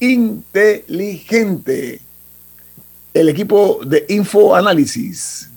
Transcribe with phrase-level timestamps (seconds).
[0.00, 2.00] inteligente.
[3.14, 5.48] El equipo de Infoanálisis.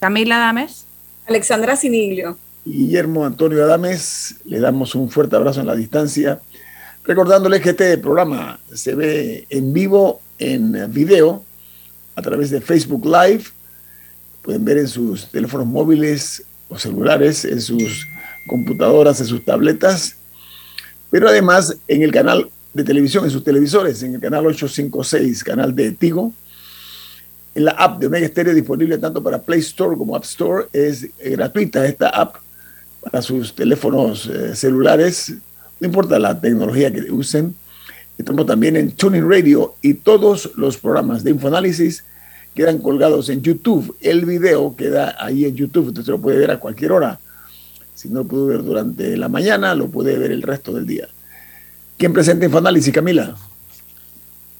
[0.00, 0.86] Camila Dames.
[1.26, 2.38] Alexandra Siniglio.
[2.64, 6.40] Guillermo Antonio Adames, le damos un fuerte abrazo en la distancia,
[7.04, 11.44] recordándoles que este programa se ve en vivo, en video,
[12.16, 13.44] a través de Facebook Live.
[14.42, 18.06] Pueden ver en sus teléfonos móviles o celulares, en sus
[18.46, 20.16] computadoras, en sus tabletas,
[21.10, 25.74] pero además en el canal de televisión, en sus televisores, en el canal 856, canal
[25.74, 26.32] de Tigo,
[27.54, 30.66] en la app de Omega Stereo disponible tanto para Play Store como App Store.
[30.72, 32.36] Es gratuita esta app
[33.00, 35.34] para sus teléfonos eh, celulares,
[35.78, 37.54] no importa la tecnología que usen.
[38.18, 42.04] Estamos también en Tuning Radio y todos los programas de Infoanálisis
[42.54, 43.96] quedan colgados en YouTube.
[44.00, 47.20] El video queda ahí en YouTube, usted se lo puede ver a cualquier hora.
[47.94, 51.08] Si no lo pudo ver durante la mañana, lo puede ver el resto del día.
[51.98, 53.36] ¿Quién presenta Infoanálisis, Camila?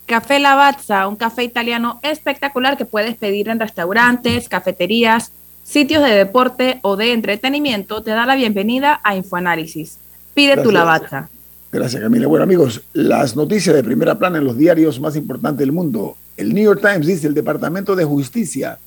[0.07, 6.79] Café Lavazza, un café italiano espectacular que puedes pedir en restaurantes, cafeterías, sitios de deporte
[6.83, 9.99] o de entretenimiento, te da la bienvenida a Infoanálisis.
[10.35, 11.29] Pide tu Lavazza.
[11.73, 12.27] Gracias, Camila.
[12.27, 16.17] Bueno, amigos, las noticias de primera plana en los diarios más importantes del mundo.
[16.37, 18.79] El New York Times dice el Departamento de Justicia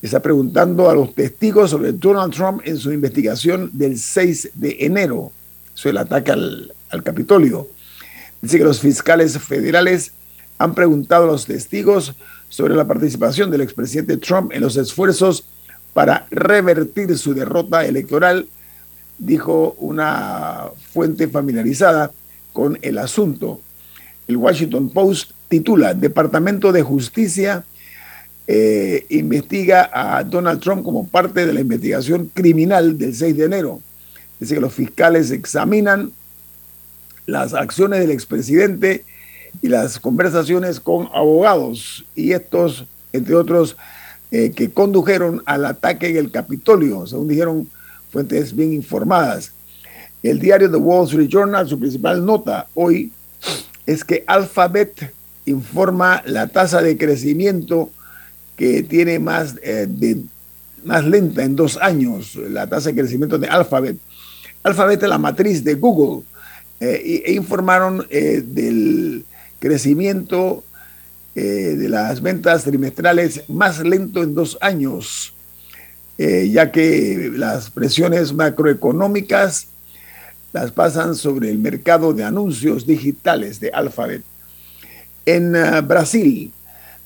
[0.00, 5.32] está preguntando a los testigos sobre Donald Trump en su investigación del 6 de enero,
[5.72, 7.68] sobre el ataque al, al Capitolio.
[8.44, 10.12] Dice que los fiscales federales
[10.58, 12.12] han preguntado a los testigos
[12.50, 15.46] sobre la participación del expresidente Trump en los esfuerzos
[15.94, 18.46] para revertir su derrota electoral,
[19.16, 22.12] dijo una fuente familiarizada
[22.52, 23.62] con el asunto.
[24.28, 27.64] El Washington Post titula Departamento de Justicia
[28.46, 33.80] eh, investiga a Donald Trump como parte de la investigación criminal del 6 de enero.
[34.38, 36.12] Dice que los fiscales examinan
[37.26, 39.04] las acciones del expresidente
[39.62, 43.76] y las conversaciones con abogados y estos, entre otros,
[44.30, 47.68] eh, que condujeron al ataque en el Capitolio, según dijeron
[48.10, 49.52] fuentes bien informadas.
[50.22, 53.12] El diario The Wall Street Journal, su principal nota hoy
[53.86, 55.12] es que Alphabet
[55.46, 57.90] informa la tasa de crecimiento
[58.56, 60.22] que tiene más, eh, de,
[60.84, 63.98] más lenta en dos años, la tasa de crecimiento de Alphabet.
[64.62, 66.24] Alphabet es la matriz de Google
[66.80, 69.24] eh, e informaron del
[69.58, 70.64] crecimiento
[71.36, 75.34] eh, de las ventas trimestrales más lento en dos años,
[76.16, 79.66] eh, ya que las presiones macroeconómicas
[80.52, 84.22] las pasan sobre el mercado de anuncios digitales de Alphabet.
[85.26, 86.52] En uh, Brasil,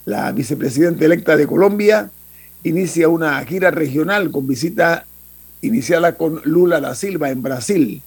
[0.04, 2.10] la vicepresidenta electa de Colombia
[2.64, 5.06] inicia una gira regional con visita
[5.62, 8.02] iniciada con Lula da Silva en Brasil.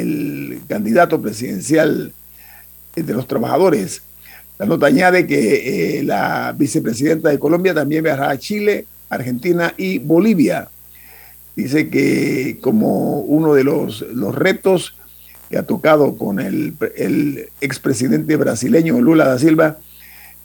[0.00, 2.12] El candidato presidencial
[2.94, 4.02] de los trabajadores.
[4.58, 9.98] La nota añade que eh, la vicepresidenta de Colombia también viajará a Chile, Argentina y
[9.98, 10.68] Bolivia.
[11.54, 14.94] Dice que como uno de los, los retos
[15.48, 19.78] que ha tocado con el, el expresidente brasileño Lula da Silva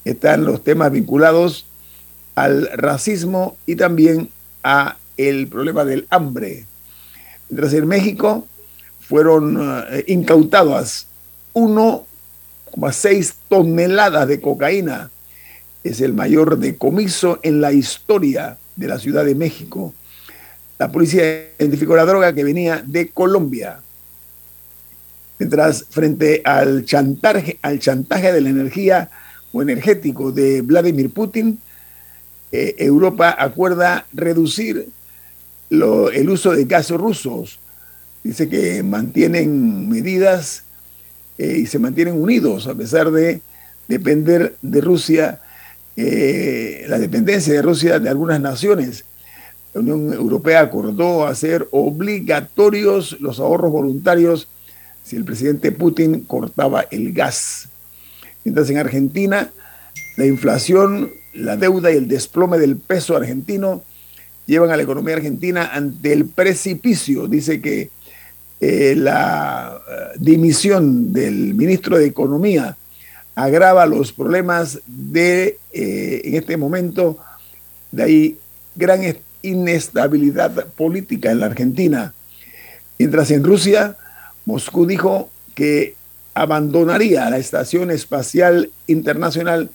[0.05, 1.65] están los temas vinculados
[2.35, 4.29] al racismo y también
[4.63, 6.65] a el problema del hambre.
[7.49, 8.47] Mientras en México
[9.13, 11.05] fueron uh, incautadas
[11.53, 12.07] uno
[12.91, 15.11] 6 toneladas de cocaína.
[15.83, 19.93] Es el mayor decomiso en la historia de la Ciudad de México.
[20.79, 23.81] La policía identificó la droga que venía de Colombia.
[25.37, 29.11] Mientras frente al chantaje, al chantaje de la energía
[29.51, 31.59] o energético de Vladimir Putin,
[32.51, 34.89] eh, Europa acuerda reducir
[35.69, 37.59] el uso de gases rusos.
[38.23, 40.63] Dice que mantienen medidas
[41.37, 43.41] eh, y se mantienen unidos a pesar de
[43.87, 45.41] depender de Rusia,
[45.97, 49.03] eh, la dependencia de Rusia de algunas naciones.
[49.73, 54.47] La Unión Europea acordó hacer obligatorios los ahorros voluntarios
[55.03, 57.69] si el presidente Putin cortaba el gas.
[58.45, 59.51] Mientras en Argentina,
[60.15, 63.83] la inflación, la deuda y el desplome del peso argentino
[64.45, 67.27] llevan a la economía argentina ante el precipicio.
[67.27, 67.89] Dice que
[68.65, 72.77] eh, la eh, dimisión del ministro de Economía
[73.35, 77.17] agrava los problemas de, eh, en este momento,
[77.91, 78.37] de ahí
[78.73, 79.01] gran
[79.41, 82.13] inestabilidad política en la Argentina.
[82.97, 83.97] Mientras en Rusia,
[84.45, 85.95] Moscú dijo que
[86.33, 89.71] abandonaría la Estación Espacial Internacional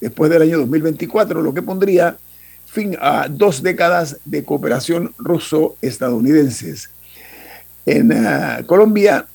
[0.00, 2.16] después del año 2024, lo que pondría
[2.64, 6.88] fin a dos décadas de cooperación ruso-estadounidenses.
[7.86, 9.26] En ah, Colombia,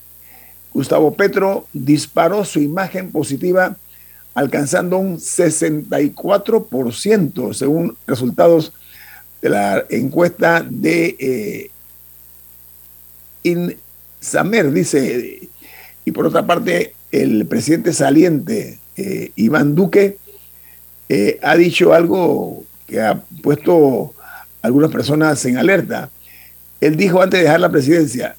[0.72, 3.76] Gustavo Petro disparó su imagen positiva
[4.34, 8.72] alcanzando un 64% según resultados
[9.40, 11.70] de la encuesta de eh,
[13.42, 15.48] Insamer, dice.
[16.04, 20.18] Y por otra parte, el presidente saliente, eh, Iván Duque,
[21.08, 24.14] eh, ha dicho algo que ha puesto
[24.62, 26.10] algunas personas en alerta.
[26.80, 28.36] Él dijo antes de dejar la presidencia,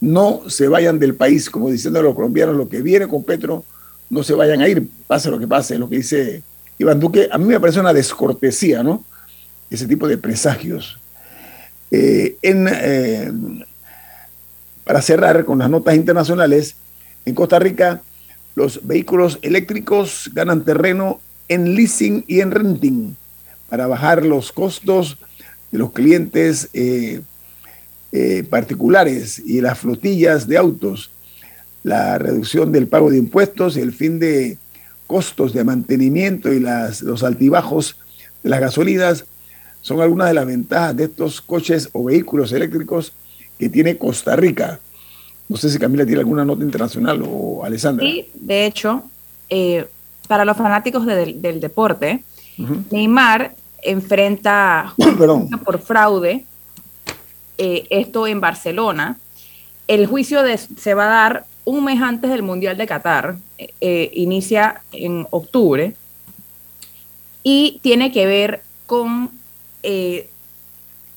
[0.00, 3.64] no se vayan del país, como diciendo a los colombianos, lo que viene con Petro,
[4.10, 6.42] no se vayan a ir, pase lo que pase, lo que dice
[6.78, 7.28] Iván Duque.
[7.30, 9.04] A mí me parece una descortesía, ¿no?
[9.70, 10.98] Ese tipo de presagios.
[11.90, 13.64] Eh, en,
[14.84, 16.76] para cerrar con las notas internacionales,
[17.24, 18.02] en Costa Rica
[18.54, 23.14] los vehículos eléctricos ganan terreno en leasing y en renting
[23.68, 25.18] para bajar los costos
[25.70, 27.22] de los clientes eh,
[28.12, 31.10] eh, particulares y las flotillas de autos,
[31.82, 34.58] la reducción del pago de impuestos el fin de
[35.06, 37.96] costos de mantenimiento y las, los altibajos
[38.42, 39.24] de las gasolinas
[39.80, 43.12] son algunas de las ventajas de estos coches o vehículos eléctricos
[43.58, 44.78] que tiene Costa Rica.
[45.48, 48.06] No sé si Camila tiene alguna nota internacional o Alessandra.
[48.06, 49.04] Sí, de hecho,
[49.48, 49.86] eh,
[50.28, 52.22] para los fanáticos del deporte,
[52.90, 54.94] Neymar enfrenta
[55.64, 56.44] por fraude
[57.58, 59.18] eh, esto en Barcelona.
[59.88, 60.40] El juicio
[60.76, 65.94] se va a dar un mes antes del Mundial de Qatar, eh, inicia en octubre,
[67.42, 69.30] y tiene que ver con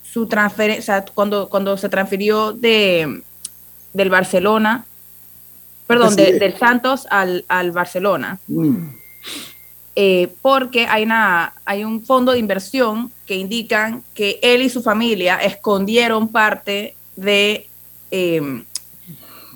[0.01, 3.21] su transferencia, cuando, cuando se transfirió de,
[3.93, 4.85] del Barcelona,
[5.87, 8.39] perdón, del Santos al, Barcelona.
[8.47, 9.04] Mm.
[9.97, 14.83] Eh, porque hay, una, hay un fondo de inversión que indican que él y su
[14.83, 17.67] familia escondieron parte de,
[18.11, 18.65] em,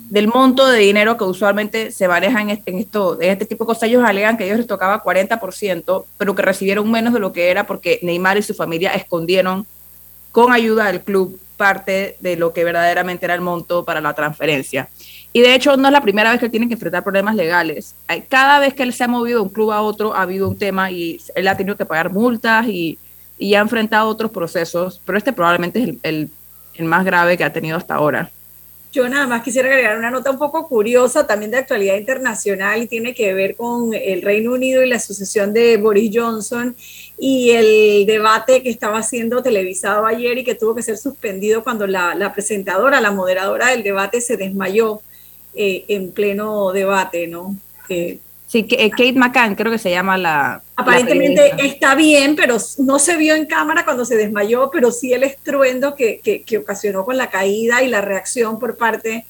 [0.10, 3.68] del monto de dinero que usualmente se maneja en este, esto, en este tipo de
[3.68, 3.84] cosas.
[3.84, 7.68] Ellos alegan que ellos les tocaba 40%, pero que recibieron menos de lo que era
[7.68, 9.68] porque Neymar y su familia escondieron
[10.32, 14.88] con ayuda del club parte de lo que verdaderamente era el monto para la transferencia.
[15.32, 17.96] Y de hecho no es la primera vez que él tiene que enfrentar problemas legales.
[18.30, 20.58] Cada vez que él se ha movido de un club a otro ha habido un
[20.58, 22.98] tema y él ha tenido que pagar multas y,
[23.56, 26.30] ha enfrentado otros procesos, pero este probablemente es
[26.74, 28.30] el más grave que ha tenido hasta ahora.
[28.92, 32.88] Yo nada más quisiera agregar una nota un poco curiosa también de actualidad internacional y
[32.88, 36.76] tiene que ver con el Reino Unido y la sucesión de Boris Johnson
[37.20, 41.86] y el debate que estaba siendo televisado ayer y que tuvo que ser suspendido cuando
[41.86, 45.04] la, presentadora, la moderadora del debate se desmayó
[45.56, 47.56] eh, en pleno debate, ¿no?
[48.50, 50.64] Sí, eh, Kate McCann, creo que se llama la.
[50.76, 55.24] Aparentemente está bien, pero no se vio en cámara cuando se desmayó, pero sí el
[55.24, 59.26] estruendo que, que, ocasionó con la caída y la reacción por parte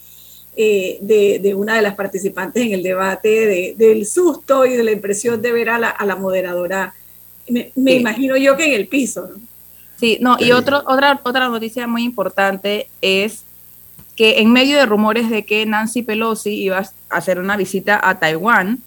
[0.56, 4.92] eh, de, de, una de las participantes en el debate, del susto y de la
[4.92, 6.94] impresión de ver a la, a la moderadora.
[7.50, 9.28] Me, me imagino yo que en el piso.
[9.28, 9.36] ¿no?
[10.00, 13.44] Sí, no, y otro, otra, otra noticia muy importante es
[14.20, 18.20] que en medio de rumores de que Nancy Pelosi iba a hacer una visita a
[18.20, 18.80] Taiwán,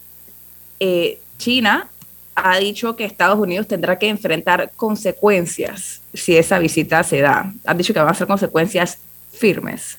[0.79, 1.87] eh, China
[2.35, 7.51] ha dicho que Estados Unidos tendrá que enfrentar consecuencias si esa visita se da.
[7.65, 8.99] Han dicho que van a ser consecuencias
[9.31, 9.97] firmes.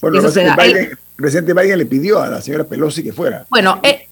[0.00, 3.44] Bueno, el presidente Biden le pidió a la señora Pelosi que fuera.
[3.50, 4.08] Bueno, eh,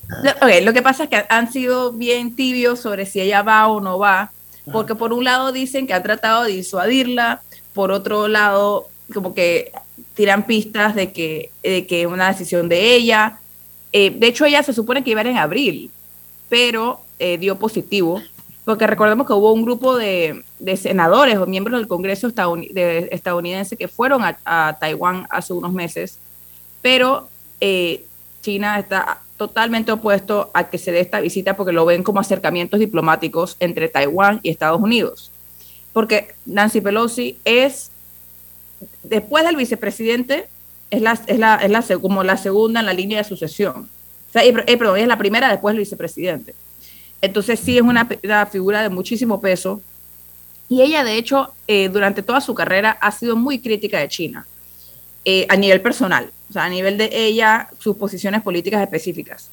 [0.61, 3.98] lo que pasa es que han sido bien tibios sobre si ella va o no
[3.98, 4.32] va,
[4.70, 7.41] porque por un lado dicen que ha tratado de disuadirla,
[7.72, 9.72] por otro lado como que
[10.19, 13.39] tiran pistas de que, de que una decisión de ella.
[13.93, 15.93] Eh, de hecho, ella se supone que iba a ir en abril,
[16.48, 18.20] pero eh, dio positivo,
[18.65, 20.43] porque recordemos que hubo un grupo de,
[20.77, 26.19] senadores o miembros del Congreso estadounidense que fueron a, Taiwán hace unos meses,
[26.82, 27.29] pero
[27.60, 28.05] eh,
[28.43, 32.81] China está totalmente opuesto a que se dé esta visita porque lo ven como acercamientos
[32.81, 35.31] diplomáticos entre Taiwán y Estados Unidos.
[35.93, 37.93] Porque Nancy Pelosi es,
[39.03, 40.47] después del vicepresidente,
[40.91, 43.89] es, la, es, la, es la, como la segunda en la línea de sucesión.
[44.29, 46.55] O sea, es la primera después del vicepresidente.
[47.20, 48.06] Entonces sí es una,
[48.47, 49.81] figura de muchísimo peso.
[50.69, 54.47] Y ella, de hecho, eh, durante toda su carrera ha sido muy crítica de China,
[55.25, 59.51] eh, a nivel personal, o sea, a nivel de ella, sus posiciones políticas específicas.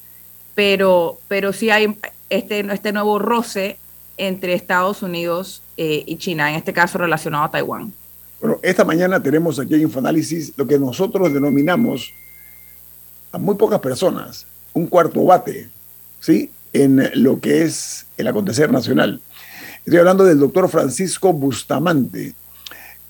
[0.56, 1.96] Pero, pero sí hay
[2.30, 3.78] este, este nuevo roce
[4.18, 7.94] entre Estados Unidos eh, y China, en este caso relacionado a Taiwán.
[8.40, 12.14] Bueno, esta mañana tenemos aquí en Infoanálisis lo que nosotros denominamos
[13.32, 15.70] a muy pocas personas un cuarto bate,
[16.20, 16.52] ¿sí?
[16.74, 19.22] En lo que es el acontecer nacional.
[19.86, 22.36] Estoy hablando del doctor Francisco Bustamante.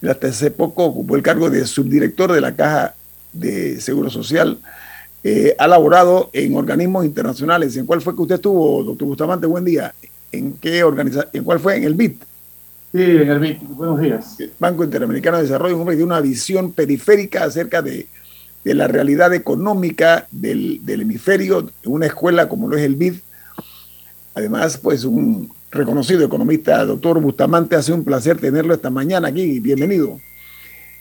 [0.08, 2.96] hasta hace poco ocupó el cargo de subdirector de la Caja
[3.34, 4.60] de Seguro Social
[5.24, 7.76] eh, ha laborado en organismos internacionales.
[7.78, 9.48] ¿En cuál fue que usted estuvo, doctor Bustamante?
[9.48, 9.92] Buen día.
[10.32, 11.30] ¿En qué organización?
[11.34, 11.78] ¿En cuál fue?
[11.78, 12.22] En el BIT.
[12.96, 13.62] Sí, BIT.
[13.72, 14.38] Buenos días.
[14.58, 18.08] Banco Interamericano de Desarrollo, un hombre que tiene una visión periférica acerca de,
[18.64, 23.16] la realidad económica del, del hemisferio, una escuela como lo es el BID.
[24.34, 29.60] Además, pues un reconocido economista, doctor Bustamante, hace un placer tenerlo esta mañana aquí.
[29.60, 30.18] Bienvenido.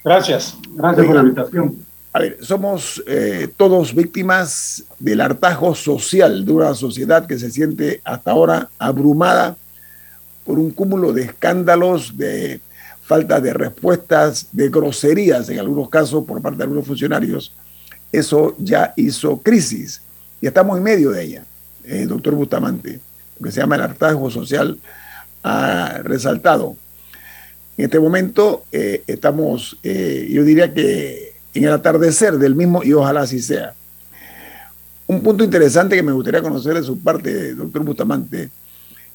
[0.04, 1.76] Gracias, gracias por la invitación.
[2.12, 8.00] A ver, somos eh, todos víctimas del hartajo social de una sociedad que se siente
[8.04, 9.56] hasta ahora abrumada
[10.44, 12.60] por un cúmulo de escándalos, de
[13.02, 17.52] falta de respuestas, de groserías en algunos casos por parte de algunos funcionarios.
[18.12, 20.00] Eso ya hizo crisis
[20.40, 21.44] y estamos en medio de ella,
[21.84, 23.00] eh, doctor Bustamante
[23.42, 24.78] que se llama el hartazgo social,
[25.42, 26.76] ha resaltado.
[27.76, 32.92] En este momento eh, estamos, eh, yo diría que en el atardecer del mismo, y
[32.92, 33.74] ojalá así sea.
[35.06, 38.50] Un punto interesante que me gustaría conocer de su parte, doctor Bustamante,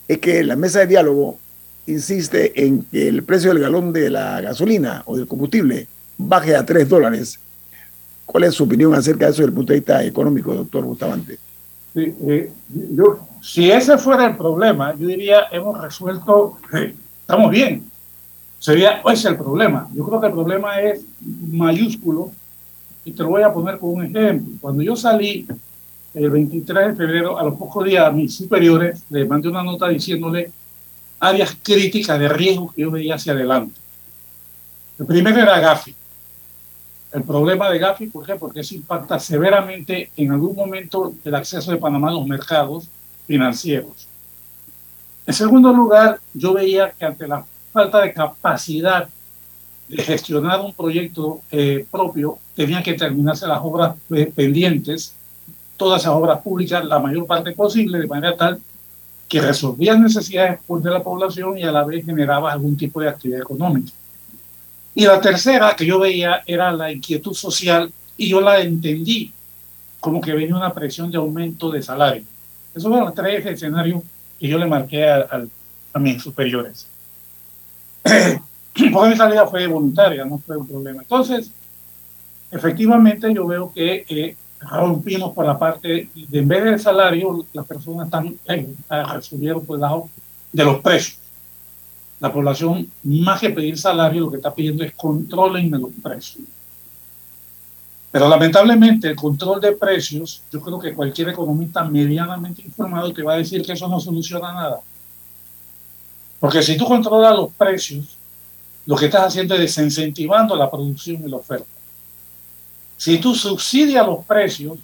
[0.10, 1.38] es que la mesa de diálogo
[1.86, 5.88] insiste en que el precio del galón de la gasolina o del combustible
[6.18, 7.40] baje a tres dólares.
[8.26, 11.38] ¿Cuál es su opinión acerca de eso desde el punto de vista económico, doctor Bustamante?
[11.94, 16.58] Sí, eh, yo, si ese fuera el problema, yo diría, hemos resuelto,
[17.22, 17.84] estamos bien.
[18.58, 19.88] Sería, ese es el problema.
[19.94, 21.02] Yo creo que el problema es
[21.52, 22.32] mayúsculo
[23.06, 24.56] y te lo voy a poner con un ejemplo.
[24.60, 25.48] Cuando yo salí
[26.14, 29.88] el 23 de febrero, a los pocos días a mis superiores les mandé una nota
[29.88, 30.52] diciéndole
[31.20, 33.80] áreas críticas de riesgo que yo veía hacia adelante.
[34.98, 35.96] El primero era Gafi.
[37.12, 38.36] El problema de Gafi, ¿por qué?
[38.36, 42.88] Porque eso impacta severamente en algún momento el acceso de Panamá a los mercados
[43.26, 44.08] financieros.
[45.26, 49.08] En segundo lugar, yo veía que ante la falta de capacidad
[49.88, 55.16] de gestionar un proyecto eh, propio, tenían que terminarse las obras eh, pendientes,
[55.80, 58.60] todas esas obras públicas, la mayor parte posible, de manera tal
[59.28, 63.42] que resolvían necesidades de la población y a la vez generaba algún tipo de actividad
[63.42, 63.92] económica.
[64.94, 69.32] Y la tercera que yo veía era la inquietud social y yo la entendí
[70.00, 72.24] como que venía una presión de aumento de salario.
[72.74, 74.02] Esos fueron los tres escenarios
[74.40, 75.28] que yo le marqué a,
[75.94, 76.88] a, mis superiores.
[78.04, 81.02] Porque mi salida fue voluntaria, no fue un problema.
[81.02, 81.52] Entonces,
[82.50, 87.66] efectivamente yo veo que eh, rompimos por la parte, de, en vez del salario, las
[87.66, 88.74] personas están eh,
[89.66, 90.10] por el lado
[90.52, 91.18] de los precios.
[92.20, 96.46] La población, más que pedir salario, lo que está pidiendo es controlen los precios.
[98.12, 103.34] Pero lamentablemente el control de precios, yo creo que cualquier economista medianamente informado te va
[103.34, 104.82] a decir que eso no soluciona nada.
[106.40, 108.18] Porque si tú controlas los precios,
[108.86, 111.79] lo que estás haciendo es desincentivando la producción y la oferta.
[113.00, 114.78] Si tú subsidias los precios,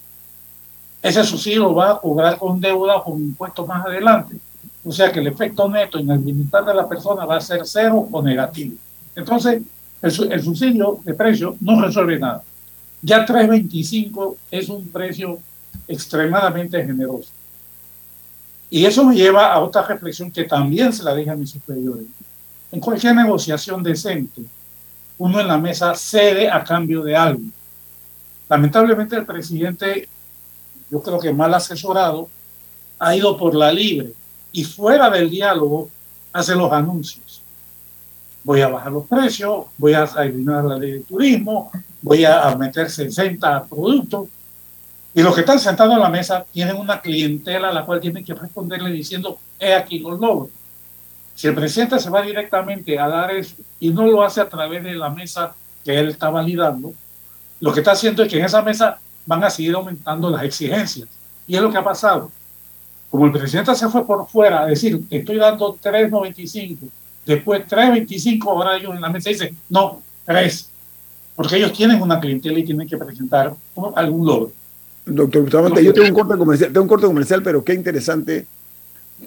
[1.01, 4.37] ese subsidio vas a cobrar con deuda o con impuestos más adelante.
[4.85, 7.59] O sea que el efecto neto en el bienestar de la persona va a ser
[7.65, 8.77] cero o negativo.
[9.17, 9.61] Entonces,
[10.01, 12.41] el, el subsidio de precio no resuelve nada.
[13.01, 15.37] Ya 3.25 es un precio
[15.85, 17.31] extremadamente generoso.
[18.69, 22.05] Y eso me lleva a otra reflexión que también se la dije a mis superiores.
[22.71, 24.41] En cualquier negociación decente,
[25.17, 27.43] uno en la mesa cede a cambio de algo.
[28.49, 30.07] Lamentablemente el presidente,
[30.89, 32.29] yo creo que mal asesorado,
[32.99, 34.13] ha ido por la libre
[34.51, 35.89] y fuera del diálogo
[36.31, 37.41] hace los anuncios.
[38.43, 41.71] Voy a bajar los precios, voy a eliminar la ley de turismo,
[42.01, 44.27] voy a meter 60 productos.
[45.13, 48.23] Y los que están sentados en la mesa tienen una clientela a la cual tienen
[48.23, 50.49] que responderle diciendo, he aquí los logros.
[51.33, 54.83] Si el presidente se va directamente a dar eso y no lo hace a través
[54.83, 56.93] de la mesa que él está validando,
[57.59, 61.07] lo que está haciendo es que en esa mesa van a seguir aumentando las exigencias.
[61.47, 62.31] Y es lo que ha pasado.
[63.09, 66.77] Como el presidente se fue por fuera a decir, estoy dando 3.95,
[67.25, 70.69] después 3.25, ahora ellos en la mesa dicen, no, 3
[71.35, 73.53] porque ellos tienen una clientela y tienen que presentar
[73.95, 74.51] algún logro.
[75.05, 78.47] Doctor Gustavo, yo tengo un, corte comercial, tengo un corte comercial, pero qué interesante,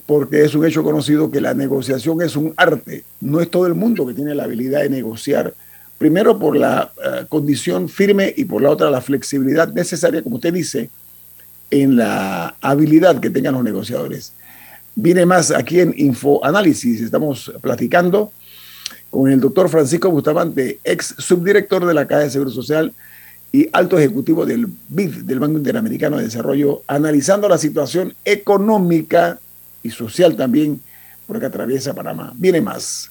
[0.07, 3.05] porque es un hecho conocido que la negociación es un arte.
[3.21, 5.55] No es todo el mundo que tiene la habilidad de negociar.
[5.99, 10.55] Primero por la eh, condición firme y por la otra la flexibilidad necesaria, como usted
[10.55, 10.91] dice,
[11.71, 14.33] en la habilidad que tengan los negociadores.
[14.95, 18.33] Viene más aquí en Infoanálisis, estamos platicando
[19.11, 22.93] con el doctor Francisco Bustamante, ex subdirector de la Caja de Seguro Social
[23.51, 29.39] y alto ejecutivo del BID, del Banco Interamericano de Desarrollo, analizando la situación económica
[29.83, 30.81] y social también
[31.27, 32.33] por que atraviesa Panamá.
[32.37, 33.11] Viene más.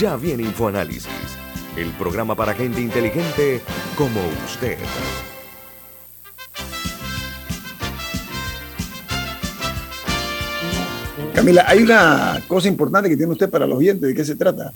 [0.00, 1.08] Ya viene InfoAnálisis,
[1.76, 3.60] el programa para gente inteligente
[3.96, 4.78] como usted.
[11.34, 14.08] Camila, hay una cosa importante que tiene usted para los oyentes.
[14.08, 14.72] ¿De qué se trata?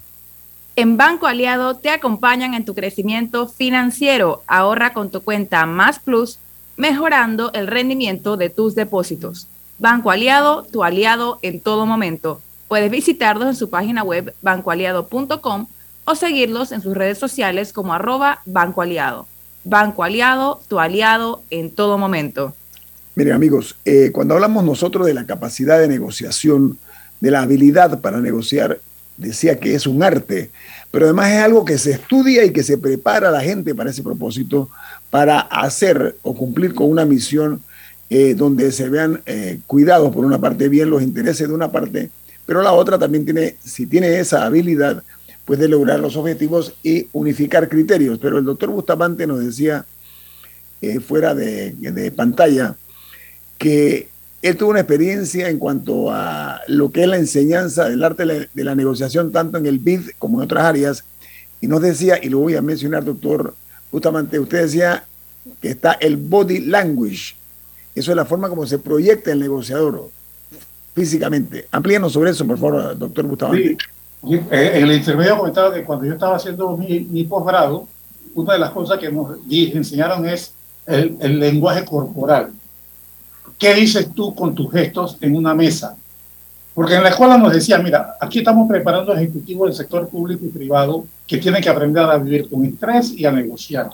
[0.75, 4.43] En Banco Aliado te acompañan en tu crecimiento financiero.
[4.49, 6.41] Ahorra con tu cuenta Más Plus,
[6.77, 9.47] mejorando el rendimiento de tus depósitos.
[9.79, 12.41] Banco Aliado, tu aliado en todo momento.
[12.73, 15.67] Puedes visitarlos en su página web bancoaliado.com
[16.07, 19.27] o seguirlos en sus redes sociales como arroba Banco Aliado.
[19.63, 22.55] Banco Aliado, tu aliado en todo momento.
[23.15, 26.79] Miren amigos, eh, cuando hablamos nosotros de la capacidad de negociación,
[27.21, 28.81] de la habilidad para negociar,
[29.19, 30.51] decía que es un arte,
[30.91, 34.03] pero además es algo que se estudia y que se prepara la gente para ese
[34.03, 34.71] propósito,
[35.11, 37.61] para hacer o cumplir con una misión
[38.09, 42.09] eh, donde se vean eh, cuidados por una parte bien los intereses de una parte
[42.47, 45.03] pero la otra también tiene, si tiene esa habilidad,
[45.45, 48.19] puede lograr los objetivos y unificar criterios.
[48.19, 49.85] Pero el doctor Bustamante nos decía
[50.81, 52.77] eh, fuera de, pantalla
[53.59, 54.09] que
[54.41, 58.65] él tuvo una experiencia en cuanto a lo que es la enseñanza del arte de
[58.65, 61.05] la negociación, tanto en el BID como en otras áreas.
[61.61, 63.55] Y nos decía, y lo voy a mencionar, doctor
[63.93, 65.05] Bustamante, usted decía
[65.61, 67.37] que está el body language.
[67.95, 70.11] Eso es la forma como se proyecta el negociador
[70.95, 71.67] físicamente.
[71.71, 73.71] Amplíenos sobre eso, por favor, doctor Bustamante.
[73.71, 73.77] Sí.
[74.51, 77.89] Eh, el intermedio comentaba que cuando yo estaba haciendo mi, posgrado,
[78.35, 80.55] una de las cosas que nos enseñaron es
[80.87, 82.51] el, el, lenguaje corporal.
[83.59, 85.97] ¿Qué dices tú con tus gestos en una mesa?
[86.75, 90.49] Porque en la escuela nos decía, mira, aquí estamos preparando ejecutivos del sector público y
[90.49, 93.91] privado que tienen que aprender a vivir con estrés y a negociar.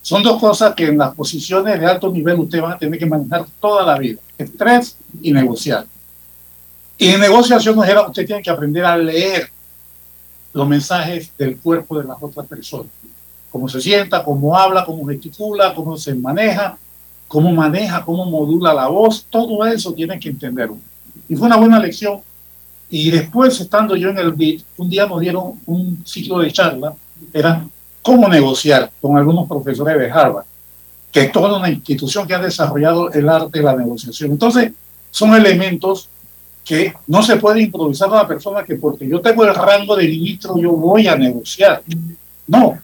[0.00, 3.06] Son dos cosas que en las posiciones de alto nivel usted va a tener que
[3.06, 5.86] manejar toda la vida, estrés y negociar.
[7.02, 9.50] Y en negociación nos era, usted tiene que aprender a leer
[10.52, 12.92] los mensajes del cuerpo de las otras personas.
[13.50, 16.78] Cómo se sienta, cómo habla, cómo gesticula, cómo se maneja,
[17.26, 20.78] cómo maneja, cómo modula la voz, todo eso tiene que entenderlo.
[21.28, 22.20] Y fue una buena lección.
[22.88, 26.94] Y después, estando yo en el BIT, un día nos dieron un ciclo de charla,
[27.32, 27.66] era
[28.00, 30.44] cómo negociar con algunos profesores de Harvard,
[31.10, 34.30] que es toda una institución que ha desarrollado el arte de la negociación.
[34.30, 34.70] Entonces,
[35.10, 36.08] son elementos
[36.64, 40.06] que no se puede improvisar a una persona que porque yo tengo el rango de
[40.06, 41.82] ministro yo voy a negociar.
[42.46, 42.78] No.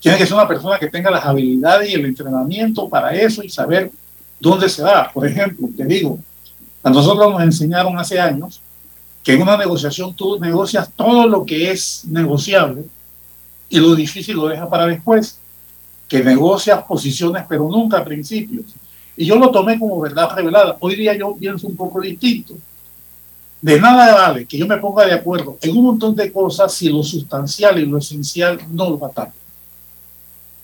[0.00, 3.48] Tiene que ser una persona que tenga las habilidades y el entrenamiento para eso y
[3.48, 3.90] saber
[4.38, 5.10] dónde se da.
[5.12, 6.18] Por ejemplo, te digo,
[6.82, 8.60] a nosotros nos enseñaron hace años
[9.22, 12.84] que en una negociación tú negocias todo lo que es negociable
[13.68, 15.38] y lo difícil lo dejas para después,
[16.08, 18.74] que negocias posiciones pero nunca principios.
[19.16, 20.76] Y yo lo tomé como verdad revelada.
[20.80, 22.54] Hoy día yo pienso un poco distinto.
[23.62, 26.88] De nada vale que yo me ponga de acuerdo en un montón de cosas si
[26.88, 29.32] lo sustancial y lo esencial no lo va a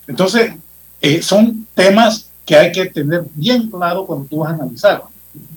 [0.07, 0.53] Entonces,
[0.99, 5.03] eh, son temas que hay que tener bien claro cuando tú vas a analizar.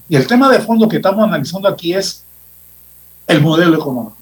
[0.09, 2.25] Y el tema de fondo que estamos analizando aquí es
[3.27, 4.17] el modelo económico.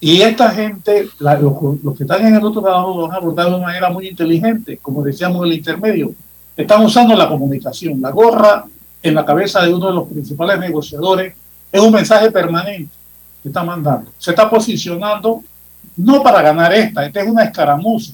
[0.00, 3.66] Y esta gente, los, que están en el otro lado, lo han abordado de una
[3.66, 6.12] manera muy inteligente, como decíamos en el intermedio.
[6.56, 8.00] Están usando la comunicación.
[8.00, 8.64] La gorra
[9.02, 11.34] en la cabeza de uno de los principales negociadores
[11.72, 12.92] es un mensaje permanente
[13.42, 14.10] que está mandando.
[14.18, 15.42] Se está posicionando
[15.96, 18.12] no para ganar esta, esta es una escaramuza,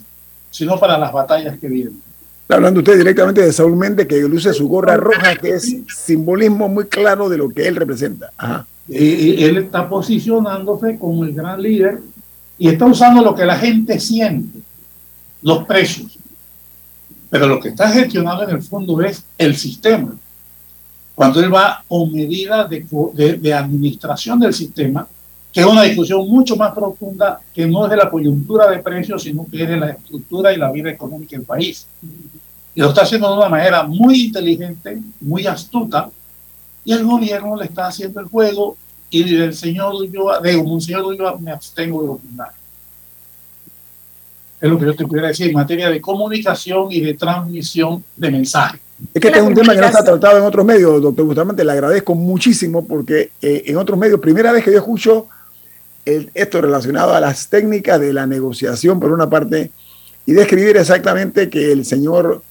[0.51, 2.01] sino para las batallas que vienen.
[2.41, 6.69] Está hablando usted directamente de Saúl Méndez, que luce su gorra roja, que es simbolismo
[6.69, 8.31] muy claro de lo que él representa.
[8.87, 11.99] Y, él está posicionándose como el gran líder
[12.57, 14.59] y está usando lo que la gente siente,
[15.41, 16.17] los precios.
[17.29, 20.15] Pero lo que está gestionando en el fondo es el sistema.
[21.17, 25.07] Cuando él va con medidas de, de administración del sistema,
[25.51, 29.23] que es una discusión mucho más profunda que no es de la coyuntura de precios,
[29.23, 31.87] sino que es de la estructura y la vida económica del país.
[32.75, 36.07] Y lo está haciendo de una manera muy inteligente, muy astuta,
[36.85, 38.77] y el gobierno le está haciendo el juego
[39.09, 42.51] y del señor Ulloa, de un señor Ulloa me abstengo de opinar.
[44.61, 48.29] Es lo que yo te pudiera decir en materia de comunicación y de transmisión de
[48.29, 48.81] mensajes.
[49.13, 51.63] Es que este es un tema que no está tratado en otros medios, doctor Bustamante.
[51.63, 55.27] Le agradezco muchísimo porque eh, en otros medios, primera vez que yo escucho
[56.05, 59.71] esto relacionado a las técnicas de la negociación, por una parte,
[60.25, 62.41] y describir exactamente que el señor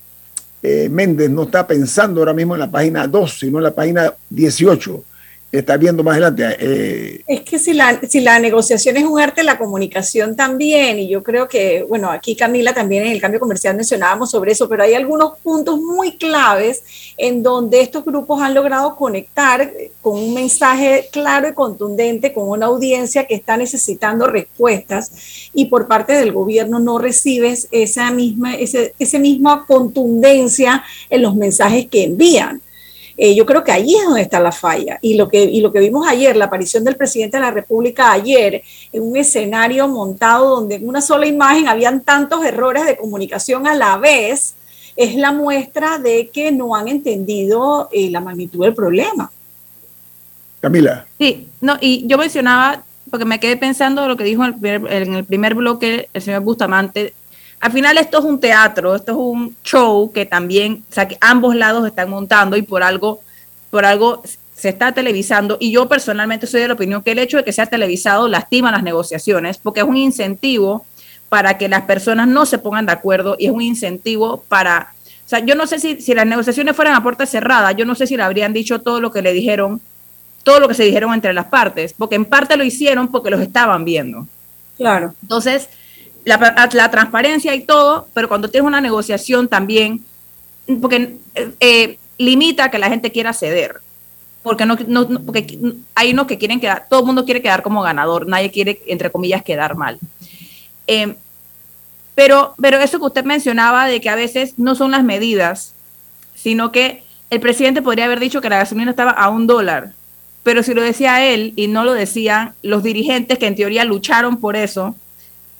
[0.63, 4.13] eh, Méndez no está pensando ahora mismo en la página 2, sino en la página
[4.31, 5.05] 18
[5.53, 6.57] está viendo más adelante.
[6.59, 11.09] Eh, es que si la, si la negociación es un arte, la comunicación también, y
[11.09, 14.83] yo creo que, bueno, aquí Camila también en el cambio comercial mencionábamos sobre eso, pero
[14.83, 16.83] hay algunos puntos muy claves
[17.17, 22.67] en donde estos grupos han logrado conectar con un mensaje claro y contundente con una
[22.67, 28.95] audiencia que está necesitando respuestas y por parte del gobierno no recibes esa misma, ese,
[28.99, 32.61] esa misma contundencia en los mensajes que envían.
[33.19, 34.99] Eh, yo creo que ahí es donde está la falla.
[35.01, 38.13] Y lo, que, y lo que vimos ayer, la aparición del presidente de la República
[38.13, 43.67] ayer, en un escenario montado donde en una sola imagen habían tantos errores de comunicación
[43.67, 44.55] a la vez,
[44.97, 49.31] es la muestra de que no han entendido eh, la magnitud del problema.
[50.61, 51.07] Camila.
[51.19, 55.55] Sí, no, y yo mencionaba, porque me quedé pensando lo que dijo en el primer
[55.55, 57.15] bloque el señor Bustamante
[57.61, 61.19] al final esto es un teatro, esto es un show que también, o sea, que
[61.21, 63.21] ambos lados están montando y por algo,
[63.71, 64.23] por algo
[64.55, 65.57] se está televisando.
[65.61, 68.71] Y yo personalmente soy de la opinión que el hecho de que sea televisado lastima
[68.71, 70.85] las negociaciones porque es un incentivo
[71.29, 74.93] para que las personas no se pongan de acuerdo y es un incentivo para,
[75.25, 77.95] o sea, yo no sé si, si las negociaciones fueran a puerta cerrada, yo no
[77.95, 79.81] sé si le habrían dicho todo lo que le dijeron,
[80.45, 83.41] todo lo que se dijeron entre las partes, porque en parte lo hicieron porque los
[83.41, 84.27] estaban viendo.
[84.77, 85.15] Claro.
[85.23, 85.69] Entonces,
[86.27, 90.05] la, transparencia y todo, pero cuando tienes una negociación también,
[90.81, 91.17] porque
[91.61, 93.81] eh, limita que la gente quiera ceder.
[94.43, 94.77] Porque, no,
[95.25, 95.59] porque
[95.95, 99.11] hay unos que quieren quedar, todo el mundo quiere quedar como ganador, nadie quiere, entre
[99.11, 99.99] comillas, quedar mal.
[100.87, 101.15] Em,
[102.15, 105.75] pero, pero eso que usted mencionaba de que a veces no son las medidas,
[106.35, 109.93] sino que el presidente podría haber dicho que la gasolina estaba a un dólar,
[110.43, 114.39] pero si lo decía él y no lo decían los dirigentes que en teoría lucharon
[114.39, 114.95] por eso,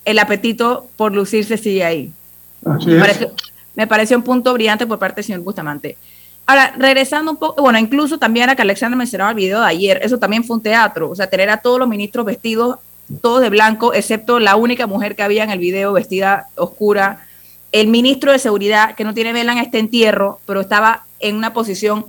[0.07, 2.11] el apetito por lucirse sigue ahí.
[3.75, 5.97] me, pareció, un punto brillante por parte del señor Bustamante.
[6.45, 9.99] Ahora, regresando un poco, bueno, incluso también era que Alexander mencionaba el video de ayer,
[10.01, 12.77] eso también fue un teatro, o sea, tener a todos los ministros vestidos
[13.21, 17.25] todos de blanco, excepto la única mujer que había en el video vestida oscura,
[17.73, 21.51] el ministro de seguridad que no tiene vela en este entierro, pero estaba en una
[21.51, 22.05] posición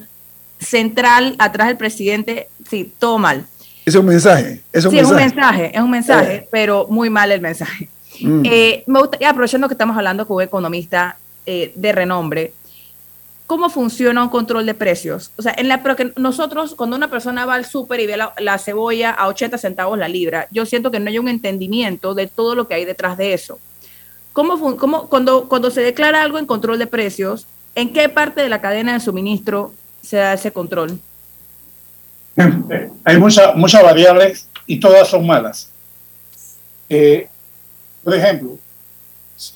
[0.61, 3.47] central atrás del presidente, sí, todo mal.
[3.89, 4.61] Es un mensaje.
[4.71, 5.03] Es un sí, mensaje.
[5.03, 6.49] es un mensaje, es un mensaje, eh.
[6.51, 7.89] pero muy mal el mensaje.
[8.21, 8.43] Mm.
[8.45, 12.53] Eh, me gustaría, aprovechando que estamos hablando con un economista eh, de renombre,
[13.47, 15.31] ¿cómo funciona un control de precios?
[15.39, 18.59] O sea, en la, porque nosotros, cuando una persona va al súper y ve la,
[18.59, 22.55] cebolla a 80 centavos la libra, yo siento que no hay un entendimiento de todo
[22.55, 23.59] lo que hay detrás de eso.
[24.35, 28.51] ¿Cómo, cómo cuando, cuando se declara algo en control de precios, ¿en qué parte de
[28.51, 29.73] la cadena de suministro
[30.03, 31.01] se da ese control?
[33.05, 35.71] Hay muchas muchas variables y todas son malas.
[36.89, 37.29] Eh,
[38.03, 38.59] por ejemplo,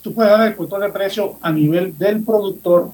[0.02, 2.90] tú puedes dar el control de precio a nivel del productor,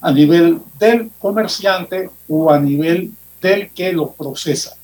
[0.00, 4.74] a nivel del comerciante o a nivel del que lo procesa.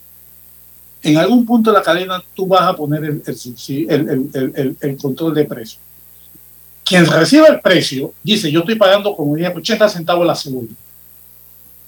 [1.03, 5.45] en algún punto de la cadena tú vas a poner el, el, el, control de
[5.45, 5.79] precio.
[6.83, 10.75] Quien recibe el precio dice, yo estoy pagando como 80 centavos la cebolla,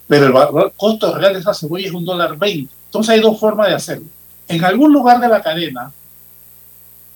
[0.07, 2.73] pero el, costo real de esa cebolla es un dólar 20.
[2.87, 4.07] Entonces hay dos formas de hacerlo.
[4.49, 5.93] En algún lugar de la cadena,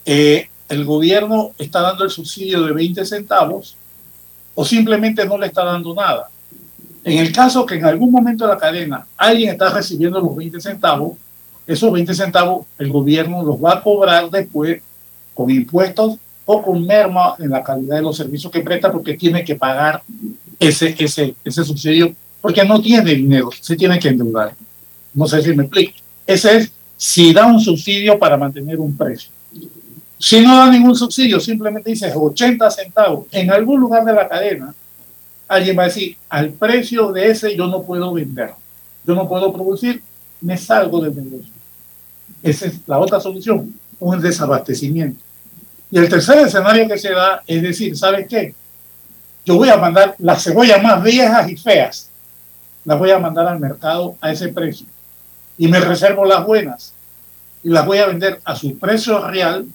[0.04, 3.76] eh, el gobierno está dando el subsidio de 20 centavos
[4.54, 6.28] o simplemente no le está dando nada.
[7.04, 10.60] En el caso que en algún momento de la cadena alguien está recibiendo los 20
[10.60, 11.12] centavos,
[11.66, 14.82] esos 20 centavos el gobierno los va a cobrar después
[15.34, 19.44] con impuestos o con merma en la calidad de los servicios que presta porque tiene
[19.44, 20.02] que pagar
[20.58, 24.54] ese, ese, ese subsidio porque no tiene dinero, se tiene que endeudar.
[25.14, 25.92] No sé si me explico.
[26.26, 29.30] Ese es si da un subsidio para mantener un precio.
[30.18, 34.74] Si no da ningún subsidio, simplemente dice 80 centavos en algún lugar de la cadena,
[35.48, 38.50] alguien va a decir, al precio de ese yo no puedo vender,
[39.06, 40.02] yo no puedo producir,
[40.42, 41.52] me salgo del negocio.
[42.42, 45.22] Esa es la otra solución, un desabastecimiento.
[45.90, 48.54] Y el tercer escenario que se da es decir, ¿sabes qué?
[49.46, 52.09] Yo voy a mandar las cebollas más viejas y feas,
[52.84, 54.86] las voy a mandar al mercado a ese precio.
[55.58, 56.94] Y me reservo las buenas
[57.62, 59.66] y las voy a vender a su precio real,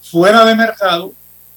[0.00, 1.12] fuera de mercado,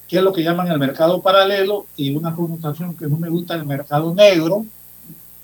[0.06, 3.54] que es lo que llaman el mercado paralelo, y una connotación que no me gusta,
[3.54, 4.64] el mercado negro,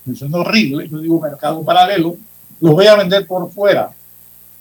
[0.04, 2.16] me suena horrible, yo digo mercado paralelo,
[2.60, 3.90] los voy a vender por fuera.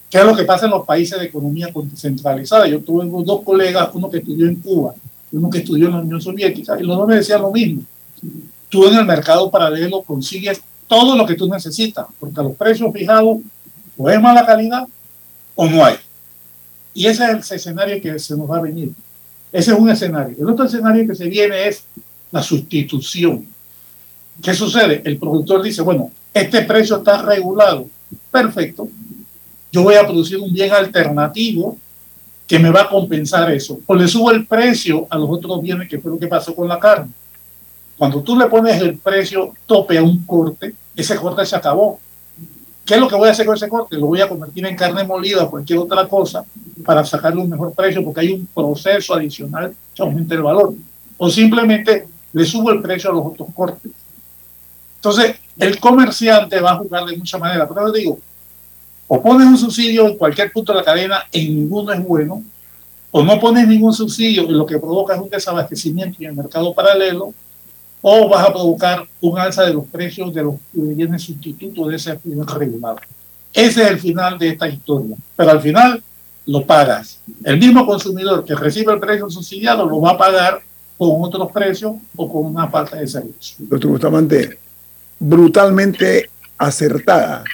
[0.10, 2.68] ¿Qué es lo que pasa en los países de economía descentralizada?
[2.68, 4.94] Yo tuve dos colegas, uno que estudió en Cuba
[5.32, 7.82] y uno que estudió en la Unión Soviética, y los dos me decían lo mismo.
[8.74, 13.38] Tú en el mercado paralelo consigues todo lo que tú necesitas, porque los precios fijados
[13.96, 14.88] o es mala calidad
[15.54, 15.98] o no hay.
[16.92, 18.92] Y ese es el escenario que se nos va a venir.
[19.52, 20.36] Ese es un escenario.
[20.40, 21.84] El otro escenario que se viene es
[22.32, 23.46] la sustitución.
[24.42, 25.04] ¿Qué sucede?
[25.06, 27.86] El productor dice, bueno, este precio está regulado.
[28.32, 28.90] Perfecto.
[29.72, 31.78] Yo voy a producir un bien alternativo
[32.48, 33.82] que me va a compensar eso.
[33.86, 36.68] O le subo el precio a los otros bienes, que fue lo que pasó con
[36.68, 37.12] la carne.
[38.04, 42.02] Cuando tú le pones el precio tope a un corte, ese corte se acabó.
[42.86, 43.96] ¿Qué es lo que voy a hacer con ese corte?
[43.96, 46.44] Lo voy a convertir en carne molida o cualquier otra cosa
[46.84, 50.74] para sacarle un mejor precio porque hay un proceso adicional que aumenta el valor.
[51.16, 53.94] O simplemente le subo el precio a los otros cortes.
[54.96, 57.70] Entonces, el comerciante va a jugar de mucha manera.
[57.70, 58.20] Pero les digo,
[59.08, 62.44] o pones un subsidio en cualquier punto de la cadena, en ninguno es bueno,
[63.12, 66.74] o no pones ningún subsidio y lo que provoca es un desabastecimiento en el mercado
[66.74, 67.34] paralelo,
[68.06, 72.20] o vas a provocar un alza de los precios de los bienes sustitutos de ese
[72.22, 72.98] bien regulado.
[73.54, 75.16] Ese es el final de esta historia.
[75.38, 76.04] Pero al final
[76.46, 77.22] lo pagas.
[77.46, 80.62] El mismo consumidor que recibe el precio subsidiado lo va a pagar
[80.98, 83.56] con otros precios o con una falta de servicio.
[83.60, 84.60] Doctor Bustamante,
[85.18, 87.46] brutalmente acertada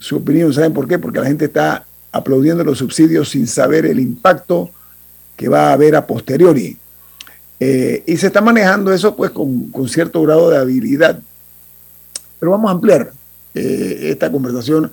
[0.00, 0.52] su opinión.
[0.52, 0.98] ¿Saben por qué?
[0.98, 4.70] Porque la gente está aplaudiendo los subsidios sin saber el impacto
[5.36, 6.76] que va a haber a posteriori.
[7.60, 11.20] Eh, y se está manejando eso pues con, cierto grado de habilidad.
[12.38, 13.12] Pero vamos a ampliar
[13.54, 14.90] eh, esta conversación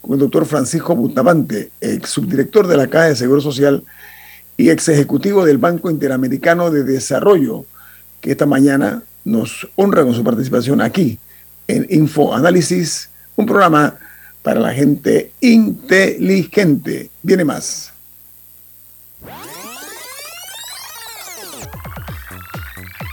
[0.00, 3.84] con el doctor Francisco Bustamante, ex subdirector de la Caja de Seguro Social
[4.56, 7.64] y ex ejecutivo del Banco Interamericano de Desarrollo,
[8.20, 11.18] que esta mañana nos honra con su participación aquí
[11.68, 13.96] en Info Análisis, un programa
[14.42, 17.10] para la gente inteligente.
[17.22, 17.92] Viene más.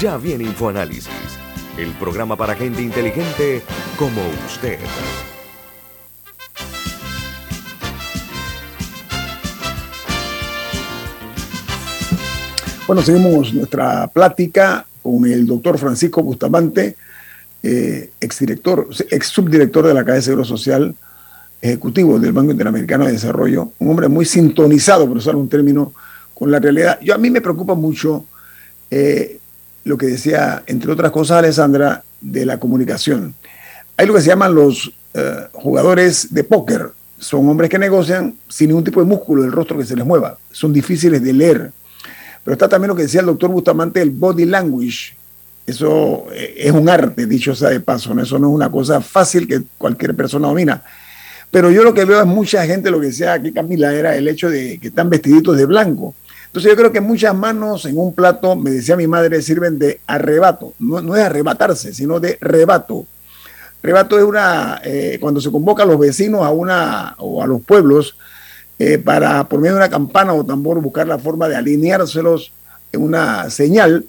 [0.00, 1.10] Ya viene InfoAnálisis,
[1.76, 3.60] el programa para gente inteligente
[3.98, 4.78] como usted.
[12.86, 16.96] Bueno, seguimos nuestra plática con el doctor Francisco Bustamante,
[17.62, 20.94] eh, exdirector, ex subdirector de la Caja de Seguro Social
[21.60, 25.92] Ejecutivo del Banco Interamericano de Desarrollo, un hombre muy sintonizado, por usar un término,
[26.32, 26.98] con la realidad.
[27.02, 28.24] Yo a mí me preocupa mucho
[28.90, 29.39] eh,
[29.84, 33.34] lo que decía, entre otras cosas, Alessandra, de la comunicación.
[33.96, 36.90] Hay lo que se llaman los eh, jugadores de póker.
[37.18, 40.38] Son hombres que negocian sin ningún tipo de músculo del rostro que se les mueva.
[40.52, 41.72] Son difíciles de leer.
[42.44, 45.16] Pero está también lo que decía el doctor Bustamante, el body language.
[45.66, 48.18] Eso eh, es un arte, dicho sea de paso.
[48.18, 50.82] Eso no es una cosa fácil que cualquier persona domina.
[51.50, 54.28] Pero yo lo que veo es mucha gente, lo que decía aquí Camila, era el
[54.28, 56.14] hecho de que están vestiditos de blanco.
[56.50, 60.00] Entonces yo creo que muchas manos en un plato, me decía mi madre, sirven de
[60.04, 60.74] arrebato.
[60.80, 63.06] No, es arrebatarse, sino de rebato.
[63.80, 67.62] Rebato es una, eh, cuando se convoca a los vecinos a una, o a los
[67.62, 68.16] pueblos,
[68.80, 72.50] eh, para por medio de una campana o tambor buscar la forma de alineárselos
[72.90, 74.04] en una señal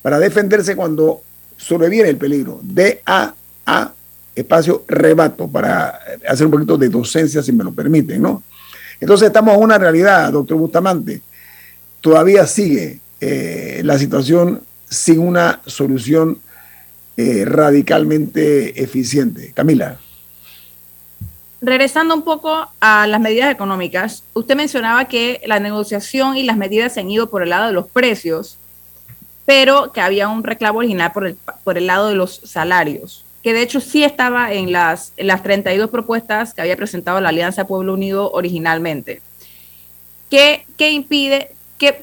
[0.00, 1.20] para defenderse cuando
[1.58, 2.60] sobreviene el peligro.
[2.62, 3.92] D-A-A,
[4.34, 8.42] espacio rebato, para hacer un poquito de docencia, si me lo permiten, ¿no?
[8.98, 11.20] Entonces estamos en una realidad, doctor Bustamante
[12.04, 16.38] todavía sigue eh, la situación sin una solución
[17.16, 19.52] eh, radicalmente eficiente.
[19.54, 19.96] Camila.
[21.62, 26.92] Regresando un poco a las medidas económicas, usted mencionaba que la negociación y las medidas
[26.92, 28.58] se han ido por el lado de los precios,
[29.46, 33.54] pero que había un reclamo original por el, por el lado de los salarios, que
[33.54, 37.66] de hecho sí estaba en las, en las 32 propuestas que había presentado la Alianza
[37.66, 39.22] Pueblo Unido originalmente.
[40.28, 41.54] ¿Qué, qué impide,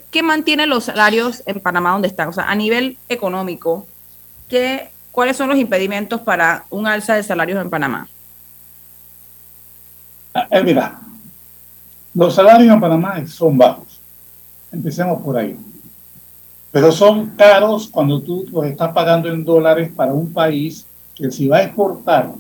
[0.10, 2.30] ¿qué, mantiene los salarios en Panamá donde están?
[2.30, 3.88] O sea, a nivel económico,
[4.50, 8.08] ¿qué, ¿cuáles son los impedimentos para un alza de salarios en Panamá?
[10.34, 11.00] Ah, eh, mira,
[12.14, 14.00] los salarios en Panamá son bajos.
[14.72, 15.58] Empecemos por ahí.
[16.72, 21.48] Pero son caros cuando tú los estás pagando en dólares para un país que si
[21.48, 22.32] va a exportar,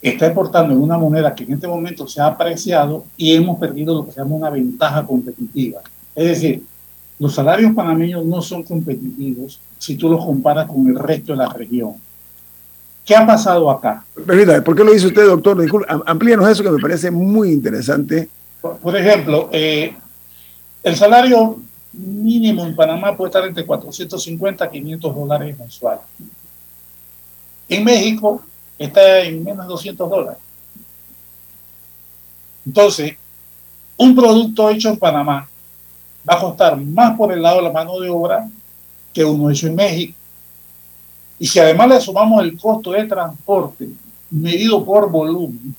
[0.00, 3.94] está exportando en una moneda que en este momento se ha apreciado y hemos perdido
[3.94, 5.80] lo que se llama una ventaja competitiva.
[6.18, 6.64] Es decir,
[7.20, 11.48] los salarios panameños no son competitivos si tú los comparas con el resto de la
[11.52, 11.94] región.
[13.04, 14.04] ¿Qué ha pasado acá?
[14.26, 15.60] Permítame, ¿por qué lo dice usted, doctor?
[15.60, 18.28] Disculpe, amplíenos eso que me parece muy interesante.
[18.60, 19.94] Por, ejemplo, eh,
[20.82, 21.60] el salario
[21.92, 26.02] mínimo en Panamá puede estar entre 450 a 500 dólares mensuales.
[27.68, 28.42] En México
[28.76, 30.38] está en menos de 200 dólares.
[32.66, 33.12] Entonces,
[33.96, 35.48] un producto hecho en Panamá
[36.28, 38.48] va a costar más por el lado de la mano de obra
[39.12, 40.14] que uno hecho en México.
[41.38, 43.88] Y si además le sumamos el costo de transporte
[44.30, 45.74] medido por volumen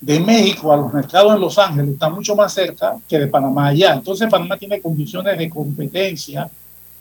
[0.00, 3.68] de México a los mercados en Los Ángeles, está mucho más cerca que de Panamá
[3.68, 3.94] allá.
[3.94, 6.50] Entonces Panamá tiene condiciones de competencia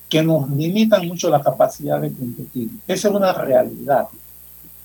[0.08, 2.70] que nos limitan mucho la capacidad de competir.
[2.88, 4.08] Esa es una realidad.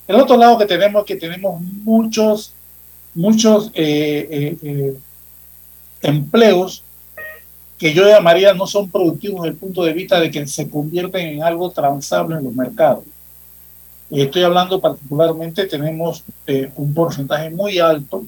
[0.06, 2.54] El otro lado que tenemos es que tenemos muchos,
[3.14, 4.98] muchos eh, eh, eh,
[6.00, 6.82] empleos
[7.78, 11.28] que yo llamaría no son productivos desde el punto de vista de que se convierten
[11.28, 13.04] en algo transable en los mercados.
[14.10, 18.24] Estoy hablando particularmente, tenemos eh, un porcentaje muy alto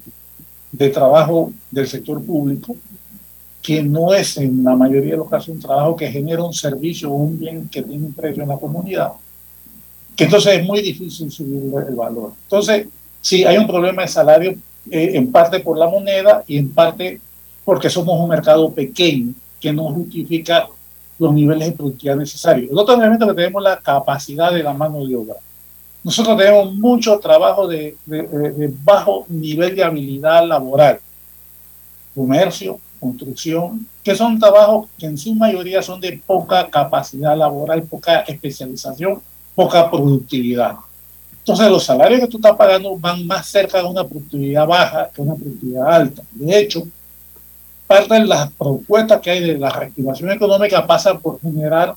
[0.71, 2.77] de trabajo del sector público,
[3.61, 7.11] que no es en la mayoría de los casos un trabajo que genera un servicio
[7.11, 9.13] o un bien que tiene un precio en la comunidad,
[10.15, 12.33] que entonces es muy difícil subir el valor.
[12.45, 12.87] Entonces,
[13.21, 14.55] sí, hay un problema de salario
[14.91, 17.21] eh, en parte por la moneda y en parte
[17.71, 20.69] porque somos un mercado pequeño que no justifica
[21.21, 22.69] los niveles de productividad necesarios.
[22.69, 25.37] El otro elemento que tenemos la capacidad de la mano de obra.
[26.03, 30.99] nosotros tenemos mucho trabajo de, de, bajo nivel de habilidad laboral,
[32.13, 38.23] comercio, construcción, que son trabajos que en su mayoría son de poca capacidad laboral, poca
[38.23, 39.23] especialización,
[39.55, 40.75] poca productividad.
[41.39, 45.23] Entonces los salarios que tú estás pagando van más cerca de una productividad baja que
[45.23, 46.23] una productividad alta.
[46.33, 46.83] De hecho,
[47.91, 51.97] parte de las propuestas que hay de la reactivación económica pasa por generar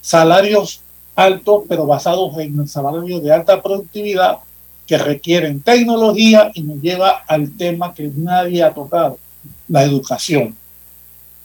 [0.00, 0.80] salarios
[1.16, 4.38] altos, pero basados en salarios de alta productividad
[4.86, 9.18] que requieren tecnología y nos lleva al tema que nadie ha tocado,
[9.66, 10.54] la educación.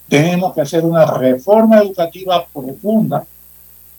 [0.07, 3.25] Tenemos que hacer una reforma educativa profunda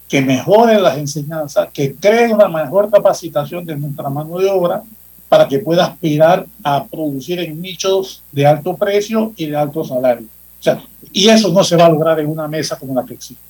[0.09, 4.85] que mejore las enseñanzas, que cree una mejor capacitación de nuestra mano de obra
[5.31, 10.27] para que pueda aspirar a producir en nichos de alto precio y de alto salario.
[10.27, 13.15] O sea, y eso no se va a lograr en una mesa como la que
[13.15, 13.43] existe.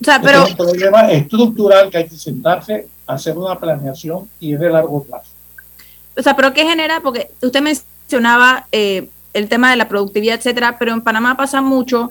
[0.00, 0.42] O sea, pero...
[0.42, 5.04] Es un problema estructural que hay que sentarse, hacer una planeación y es de largo
[5.04, 5.30] plazo.
[6.18, 7.00] O sea, pero ¿qué genera?
[7.00, 12.08] Porque usted mencionaba eh, el tema de la productividad, etcétera, pero en Panamá pasa mucho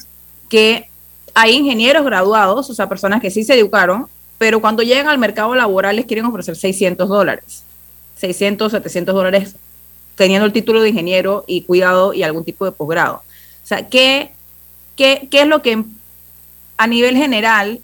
[0.47, 0.89] que
[1.33, 4.07] hay ingenieros graduados, o sea, personas que sí se educaron,
[4.37, 7.65] pero cuando llegan al mercado laboral les quieren ofrecer 600 dólares,
[8.19, 9.55] 600, 700 dólares
[10.15, 13.15] teniendo el título de ingeniero y cuidado y algún tipo de posgrado.
[13.15, 14.33] O sea, ¿qué,
[14.95, 15.83] qué, qué es lo que
[16.77, 17.79] a nivel general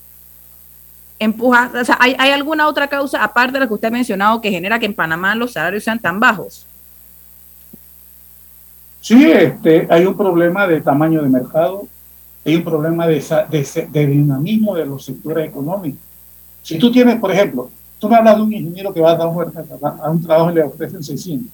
[1.19, 4.41] empuja, o sea, ¿hay, ¿hay alguna otra causa aparte de la que usted ha mencionado
[4.41, 6.65] que genera que en Panamá los salarios sean tan bajos?
[9.01, 11.87] Sí, este, hay un problema de tamaño de mercado,
[12.43, 13.23] hay un problema de,
[13.91, 16.01] de, dinamismo de los sectores económicos.
[16.63, 17.69] Si tú tienes, por ejemplo,
[18.05, 20.55] tú me hablas de un ingeniero que va a dar un, a un trabajo y
[20.55, 21.51] le ofrecen 600,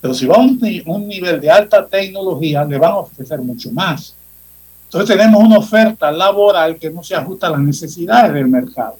[0.00, 4.14] pero si va a un, nivel de alta tecnología, le van a ofrecer mucho más.
[4.84, 8.96] Entonces tenemos una oferta laboral que no se ajusta a las necesidades del mercado.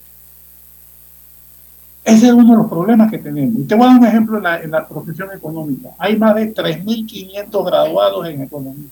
[2.05, 3.61] Ese es uno de los problemas que tenemos.
[3.61, 5.91] Y te voy a dar un ejemplo en la, en la profesión económica.
[5.99, 8.89] Hay más de 3.500 graduados en economía.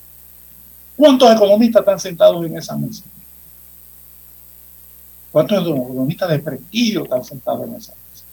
[0.97, 3.03] ¿Cuántos economistas están sentados en esa mesa?
[5.35, 8.25] ¿Cuántos economistas de prestigio están sentados en esa mesa?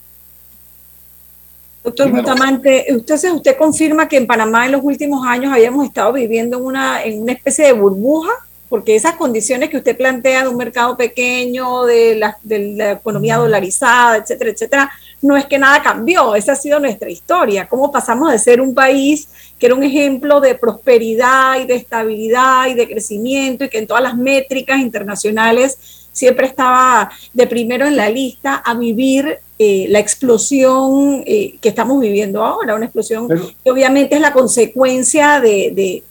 [1.83, 6.59] Doctor Bustamante, usted, usted confirma que en Panamá en los últimos años habíamos estado viviendo
[6.59, 8.29] en una, en una especie de burbuja,
[8.69, 13.37] porque esas condiciones que usted plantea de un mercado pequeño, de la, de la economía
[13.37, 14.91] dolarizada, etcétera, etcétera,
[15.23, 17.67] no es que nada cambió, esa ha sido nuestra historia.
[17.67, 19.27] ¿Cómo pasamos de ser un país
[19.57, 23.87] que era un ejemplo de prosperidad y de estabilidad y de crecimiento y que en
[23.87, 29.99] todas las métricas internacionales siempre estaba de primero en la lista a vivir eh, la
[29.99, 36.03] explosión eh, que estamos viviendo ahora, una explosión que obviamente es la consecuencia de,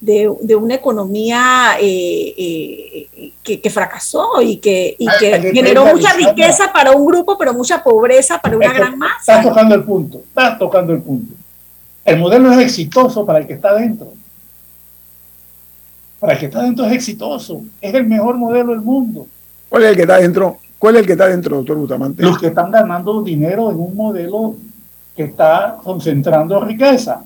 [0.00, 3.08] de, una economía eh,
[3.42, 8.38] que, fracasó y que, y que generó mucha riqueza para un grupo, pero mucha pobreza
[8.38, 9.38] para una gran masa.
[9.38, 11.34] Estás tocando el punto, estás tocando el punto.
[12.04, 14.12] El modelo es exitoso para el que está dentro.
[16.18, 17.62] Para el que está dentro es exitoso.
[17.80, 19.26] Es el mejor modelo del mundo.
[19.68, 20.58] ¿Cuál es el que está dentro?
[20.78, 22.22] ¿Cuál es el que está dentro, doctor Bustamante?
[22.22, 24.56] Los que están ganando dinero en un modelo
[25.14, 27.22] que está concentrando riqueza.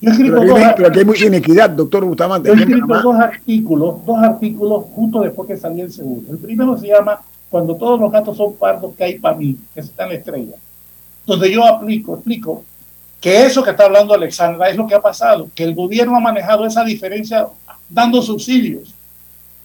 [0.00, 2.48] Yo pero, dos, pero aquí hay mucha inequidad, doctor Bustamante.
[2.48, 6.32] Yo he escrito dos artículos, dos artículos justo después que salió el segundo.
[6.32, 7.20] El primero se llama
[7.50, 10.56] Cuando todos los gatos son pardos, que hay para mí, que está en la estrella.
[11.26, 12.64] Donde yo aplico, explico
[13.20, 16.20] que eso que está hablando Alexandra es lo que ha pasado, que el gobierno ha
[16.20, 17.46] manejado esa diferencia
[17.88, 18.94] dando subsidios.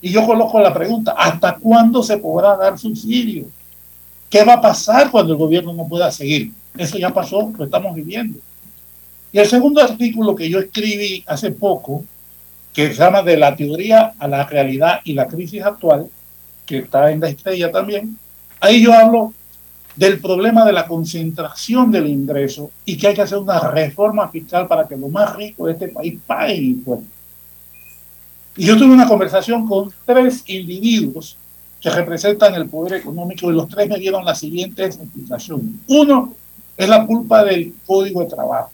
[0.02, 3.48] Y yo coloco la pregunta, ¿hasta cuándo se podrá dar subsidios?
[4.30, 6.52] ¿Qué va a pasar cuando el gobierno no pueda seguir?
[6.78, 8.40] Eso ya pasó, lo estamos viviendo.
[9.32, 12.04] Y el segundo artículo que yo escribí hace poco,
[12.74, 16.08] que se llama De la teoría a la realidad y la crisis actual,
[16.66, 18.18] que está en la estrella también,
[18.60, 19.34] ahí yo hablo
[19.96, 24.68] del problema de la concentración del ingreso y que hay que hacer una reforma fiscal
[24.68, 27.10] para que los más ricos de este país paguen impuestos.
[28.56, 31.38] Y yo tuve una conversación con tres individuos
[31.82, 35.80] que representan el poder económico y los tres me dieron la siguiente explicación.
[35.88, 36.34] Uno
[36.78, 38.72] es la culpa del código de trabajo.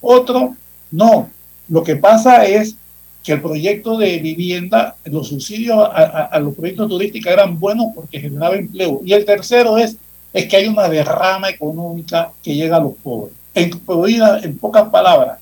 [0.00, 0.54] Otro,
[0.90, 1.28] no.
[1.68, 2.76] Lo que pasa es
[3.24, 8.20] que el proyecto de vivienda, los subsidios a, a los proyectos turísticos eran buenos porque
[8.20, 9.00] generaba empleo.
[9.04, 9.96] Y el tercero es
[10.36, 13.34] es que hay una derrama económica que llega a los pobres.
[13.54, 15.38] En, pocas palabras,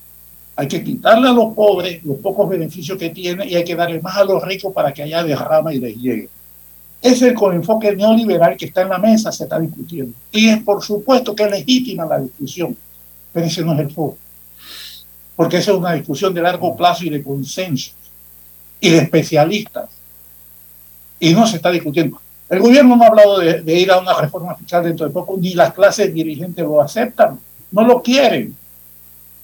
[0.55, 4.01] hay que quitarle a los pobres los pocos beneficios que tienen y hay que darle
[4.01, 6.29] más a los ricos para que haya derrama y les llegue.
[7.03, 10.15] Es el enfoque neoliberal que está en la mesa, se está discutiendo.
[10.31, 12.77] Y es por supuesto que es legítima la discusión,
[13.33, 14.17] pero ese no es el foco.
[15.35, 17.91] Porque esa es una discusión de largo plazo y de consenso
[18.79, 19.91] y de especialistas.
[21.19, 22.21] Y no se está discutiendo
[22.55, 25.55] El gobierno no ha hablado de, ir a una reforma fiscal dentro de poco, ni
[25.55, 27.39] las clases dirigentes lo aceptan,
[27.73, 28.55] no lo quieren.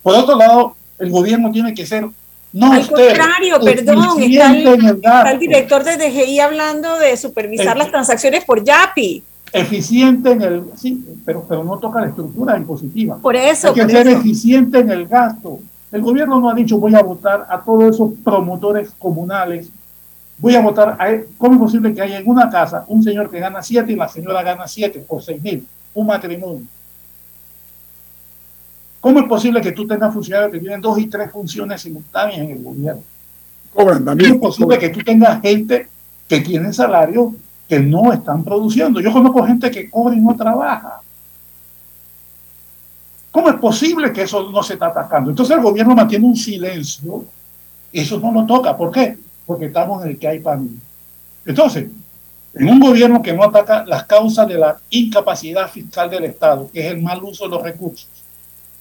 [0.02, 2.06] Por otro lado, el gobierno tiene que ser
[2.52, 8.64] no Al contrario, perdón, está el, director de DGI hablando de supervisar las transacciones por
[8.64, 9.22] YAPI.
[9.52, 13.18] Eficiente en el, sí, pero, pero no toca la estructura impositiva.
[13.18, 13.68] Por eso.
[13.68, 15.60] Hay que ser eficiente en el gasto.
[15.92, 19.68] El gobierno no ha dicho voy a votar a todos esos promotores comunales.
[20.40, 21.28] Voy a votar a él.
[21.36, 24.08] ¿Cómo es posible que haya en una casa un señor que gana siete y la
[24.08, 25.66] señora gana siete o seis mil?
[25.92, 26.62] Un matrimonio.
[29.00, 32.50] ¿Cómo es posible que tú tengas funcionarios que tienen dos y tres funciones simultáneas en
[32.50, 33.02] el gobierno?
[33.74, 34.38] Cobran también.
[34.38, 35.88] ¿Cómo es posible que tú tengas gente
[36.28, 37.34] que tiene salario
[37.68, 39.00] que no están produciendo?
[39.00, 41.00] Yo conozco gente que cobra y no trabaja.
[43.30, 45.30] ¿Cómo es posible que eso no se está atacando?
[45.30, 47.24] Entonces el gobierno mantiene un silencio
[47.92, 48.76] y eso no lo toca.
[48.76, 49.16] ¿Por qué?
[49.50, 50.78] Porque estamos en el que hay pandemia.
[51.44, 51.88] Entonces,
[52.54, 56.86] en un gobierno que no ataca las causas de la incapacidad fiscal del Estado, que
[56.86, 58.06] es el mal uso de los recursos,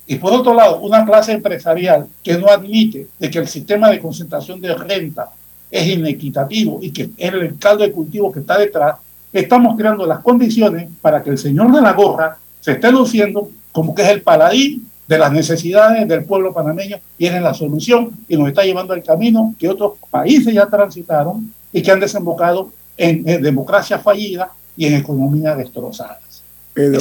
[0.05, 3.99] y por otro lado, una clase empresarial que no admite de que el sistema de
[3.99, 5.32] concentración de renta
[5.72, 8.97] es inequitativo y que es el caldo de cultivo que está detrás,
[9.34, 13.95] estamos creando las condiciones para que el señor de la gorra se esté luciendo como
[13.95, 18.38] que es el paladín de las necesidades del pueblo panameño y es la solución y
[18.38, 23.24] nos está llevando al camino que otros países ya transitaron y que han desembocado en,
[23.41, 26.43] democracia fallida y en economía destrozadas.
[26.76, 26.95] Eh,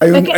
[0.00, 0.28] hay un,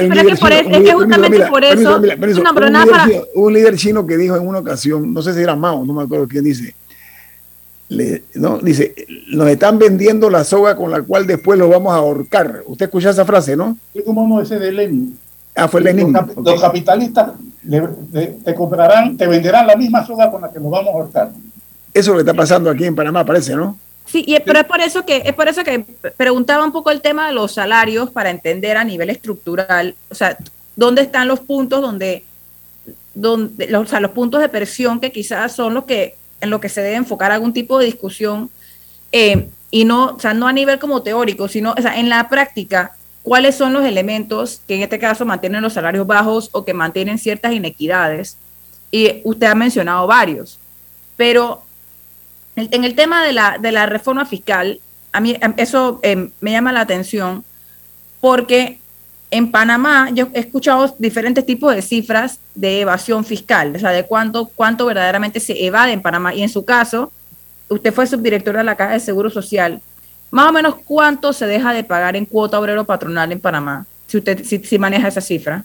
[3.35, 6.03] Un líder chino que dijo en una ocasión, no sé si era Mao, no me
[6.03, 6.75] acuerdo quién dice,
[8.35, 8.95] no, dice,
[9.29, 12.63] nos están vendiendo la soga con la cual después lo vamos a ahorcar.
[12.67, 13.79] ¿Usted escucha esa frase, no?
[13.95, 15.19] Es como no ese de Lenin.
[15.61, 16.13] Ah, fue Lenin.
[16.13, 17.33] Los, capitalistas
[18.45, 21.31] te comprarán, te venderán la misma soga con la que nos vamos a ahorcar.
[21.93, 23.77] Eso le está pasando aquí en Panamá, parece, ¿no?
[24.07, 25.85] Sí, y, pero es por eso que es por eso que
[26.17, 30.37] preguntaba un poco el tema de los salarios para entender a nivel estructural, o sea,
[30.75, 32.25] dónde están los puntos donde,
[33.15, 36.61] donde los, o sea, los puntos de presión que quizás son los que en lo
[36.61, 38.51] que se debe enfocar algún tipo de discusión
[39.13, 42.29] eh, y no, o sea, no a nivel como teórico, sino o sea, en la
[42.29, 46.75] práctica, cuáles son los elementos que en este caso mantienen los salarios bajos o que
[46.75, 48.37] mantienen ciertas inequidades.
[48.91, 50.59] Y usted ha mencionado varios,
[51.17, 51.63] pero
[52.57, 54.81] en el tema de la, de la reforma fiscal,
[55.13, 57.45] a mí em, eso em, me llama la atención
[58.21, 58.79] porque
[59.31, 64.05] en Panamá yo he escuchado diferentes tipos de cifras de evasión fiscal, o sea, de
[64.05, 66.35] cuánto, cuánto verdaderamente se evade en Panamá.
[66.35, 67.13] Y en su caso,
[67.69, 69.81] usted fue subdirector de la Caja de Seguro Social.
[70.31, 74.19] Más o menos cuánto se deja de pagar en cuota obrero patronal en Panamá, si
[74.19, 75.65] usted si, maneja esa cifra.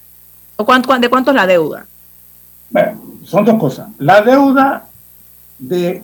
[0.55, 1.85] ¿O de cuánto es la deuda?
[2.69, 3.89] Bueno, son dos cosas.
[3.97, 4.87] La deuda
[5.59, 6.03] de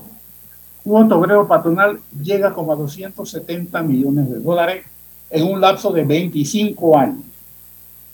[0.83, 4.85] cuota obrero patronal llega como a 270 millones de dólares
[5.29, 7.23] en un lapso de 25 años.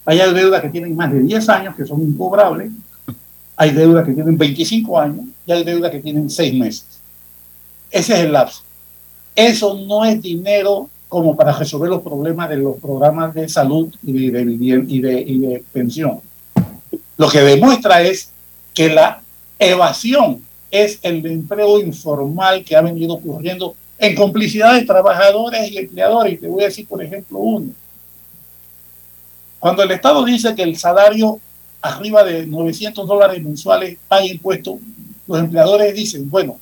[0.06, 2.72] Hay deudas que tienen más de 10 años que son incobrables,
[3.58, 6.86] hay deudas que tienen 25 años y hay deudas que tienen 6 meses.
[7.90, 8.62] Ese es el lapso.
[9.38, 14.32] Eso no es dinero como para resolver los problemas de los programas de salud y
[14.32, 16.22] de, y de, pensión.
[17.18, 18.32] Lo que demuestra es
[18.74, 19.22] que la
[19.60, 26.34] evasión es el empleo informal que ha venido ocurriendo en complicidad de trabajadores y empleadores.
[26.34, 27.72] Y te voy a decir, por ejemplo, uno.
[29.60, 31.40] Cuando el Estado dice que el salario
[31.80, 34.78] arriba de 900 dólares mensuales paga impuestos,
[35.28, 36.60] los empleadores dicen, bueno,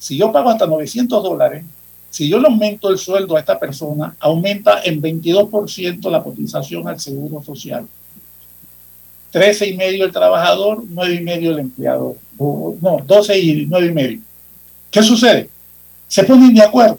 [0.00, 1.62] si yo pago hasta 900 dólares,
[2.08, 6.98] si yo le aumento el sueldo a esta persona, aumenta en 22% la cotización al
[6.98, 7.86] seguro social.
[9.30, 12.16] 13 y medio el trabajador, 9 y medio el empleador.
[12.38, 14.20] no, 12 y 9 y medio.
[14.90, 15.50] ¿Qué sucede?
[16.08, 16.98] Se ponen de acuerdo.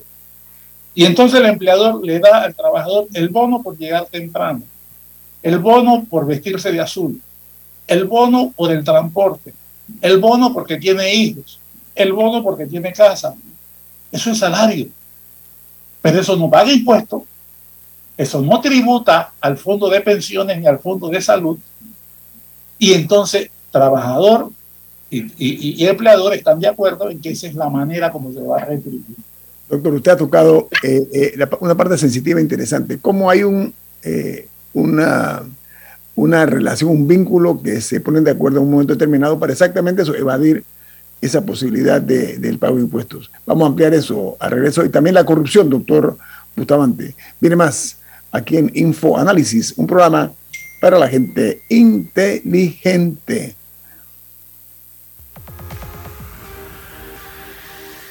[0.93, 4.61] Y entonces el empleador le da al trabajador el bono por llegar temprano,
[5.41, 7.19] el bono por vestirse de azul,
[7.87, 9.55] el bono por el transporte,
[10.01, 11.60] el bono porque tiene hijos,
[12.01, 13.35] el bono porque tiene casa.
[14.11, 14.87] Eso es salario.
[16.01, 17.23] Pero eso no paga impuestos,
[18.17, 21.57] eso no tributa al fondo de pensiones ni al fondo de salud,
[22.81, 24.49] y entonces, trabajador
[25.11, 28.65] y, empleador están de acuerdo en que esa es la manera como se va a
[28.65, 29.03] retribuir.
[29.69, 32.97] Doctor, usted ha tocado eh, eh, una parte sensitiva e interesante.
[32.97, 33.71] ¿Cómo hay un,
[34.01, 35.43] eh, una,
[36.15, 40.01] una relación, un vínculo que se ponen de acuerdo en un momento determinado para exactamente
[40.01, 40.63] eso, evadir
[41.21, 43.31] esa posibilidad de, del pago de impuestos?
[43.45, 44.83] Vamos a ampliar eso a regreso.
[44.83, 46.17] Y también la corrupción, doctor
[46.55, 47.15] Bustamante.
[47.39, 47.97] Viene más
[48.31, 50.31] aquí en Info Análisis, un programa
[50.81, 53.55] para la gente inteligente.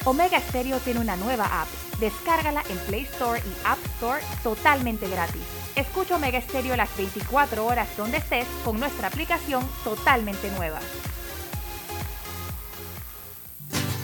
[0.04, 1.68] Omega Stereo tiene una nueva app.
[2.00, 5.42] Descárgala en Play Store y App Store totalmente gratis.
[5.76, 10.80] Escucha Omega Estéreo las 24 horas donde estés con nuestra aplicación totalmente nueva.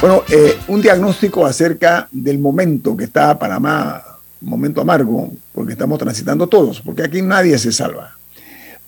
[0.00, 4.02] Bueno, eh, un diagnóstico acerca del momento que está Panamá,
[4.42, 8.14] momento amargo, porque estamos transitando todos, porque aquí nadie se salva.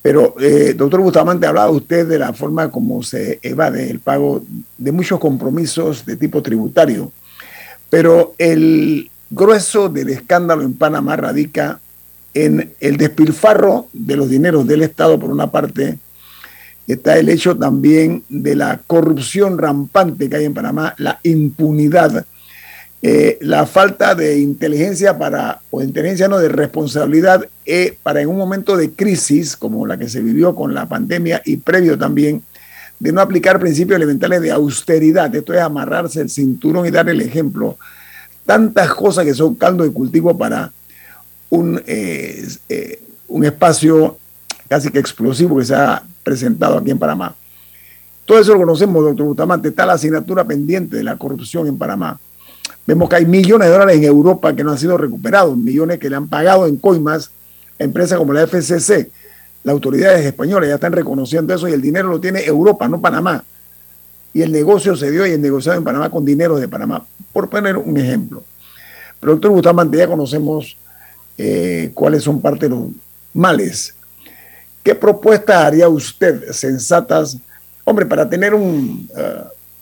[0.02, 4.44] Pero, eh, doctor Bustamante, hablaba usted de la forma como se evade el pago
[4.76, 7.10] de muchos compromisos de tipo tributario.
[7.88, 11.80] Pero el grueso del escándalo en Panamá radica
[12.34, 15.98] en el despilfarro de los dineros del Estado, por una parte,
[16.88, 22.24] está el hecho también de la corrupción rampante que hay en Panamá, la impunidad,
[23.02, 28.38] eh, la falta de inteligencia para, o inteligencia no, de responsabilidad eh, para en un
[28.38, 32.42] momento de crisis como la que se vivió con la pandemia y previo también,
[32.98, 35.32] de no aplicar principios elementales de austeridad.
[35.32, 37.76] Esto es amarrarse el cinturón y dar el ejemplo.
[38.46, 40.72] Tantas cosas que son caldo de cultivo para
[41.50, 42.48] un, eh,
[43.28, 44.16] un espacio
[44.68, 47.34] casi que explosivo que se ha presentado aquí en Panamá.
[48.26, 49.68] Todo eso lo conocemos, doctor Bustamante.
[49.68, 52.20] Está la asignatura pendiente de la corrupción en Panamá.
[52.86, 56.10] Vemos que hay millones de dólares en Europa que no han sido recuperados, millones que
[56.10, 57.30] le han pagado en coimas
[57.80, 59.10] a empresas como la FCC.
[59.64, 63.42] Las autoridades españolas ya están reconociendo eso y el dinero lo tiene Europa, no Panamá.
[64.34, 67.48] Y el negocio se dio y el negociado en Panamá con dinero de Panamá, por
[67.48, 68.44] poner un ejemplo.
[69.18, 70.76] Pero doctor Bustamante, ya conocemos
[71.38, 72.88] eh, cuáles son parte de los
[73.32, 73.94] males
[74.82, 77.36] ¿Qué propuestas haría usted sensatas,
[77.84, 79.06] hombre, para tener uh,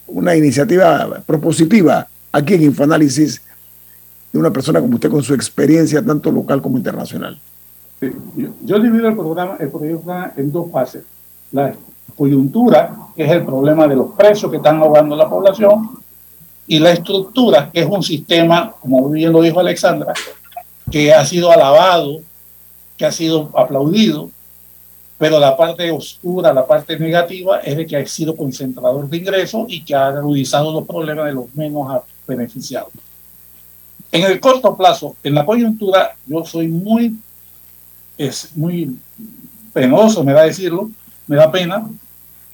[0.06, 3.42] una iniciativa propositiva aquí en Infoanálisis
[4.32, 7.38] de una persona como usted con su experiencia tanto local como internacional?
[8.00, 8.12] Sí,
[8.62, 9.56] yo, divido el programa,
[10.36, 11.04] en dos fases.
[11.52, 11.74] La
[12.14, 15.90] coyuntura, que es el problema de los precios que están ahogando la población,
[16.66, 20.12] y la estructura, que es un sistema, como bien lo dijo Alexandra,
[20.90, 22.20] que ha sido alabado,
[22.96, 24.30] que ha sido aplaudido,
[25.18, 29.64] pero la parte oscura, la parte negativa es de que ha sido concentrador de ingresos
[29.68, 32.92] y que ha agudizado los problemas de los menos beneficiados.
[34.12, 37.16] En el corto plazo, en la coyuntura, yo soy muy,
[38.18, 38.98] es muy
[39.72, 40.90] penoso, me da decirlo,
[41.26, 41.88] me da pena,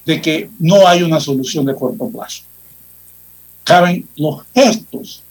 [0.05, 2.43] de que no hay una solución de corto plazo.
[3.63, 5.23] Caben los gestos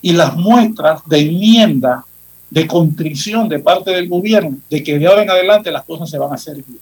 [0.00, 2.04] y las muestras de enmienda
[2.50, 6.18] de contrición de parte del gobierno de que de ahora en adelante las cosas se
[6.18, 6.80] van a hacer bien.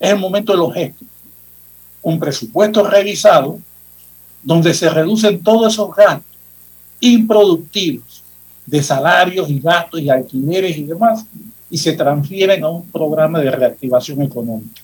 [0.00, 1.06] Es el momento de los gestos.
[2.02, 3.60] Un presupuesto revisado
[4.42, 6.26] donde se reducen todos esos gastos
[7.00, 8.22] improductivos
[8.66, 11.24] de salarios y gastos y alquileres y demás
[11.70, 14.82] y se transfieren a un programa de reactivación económica.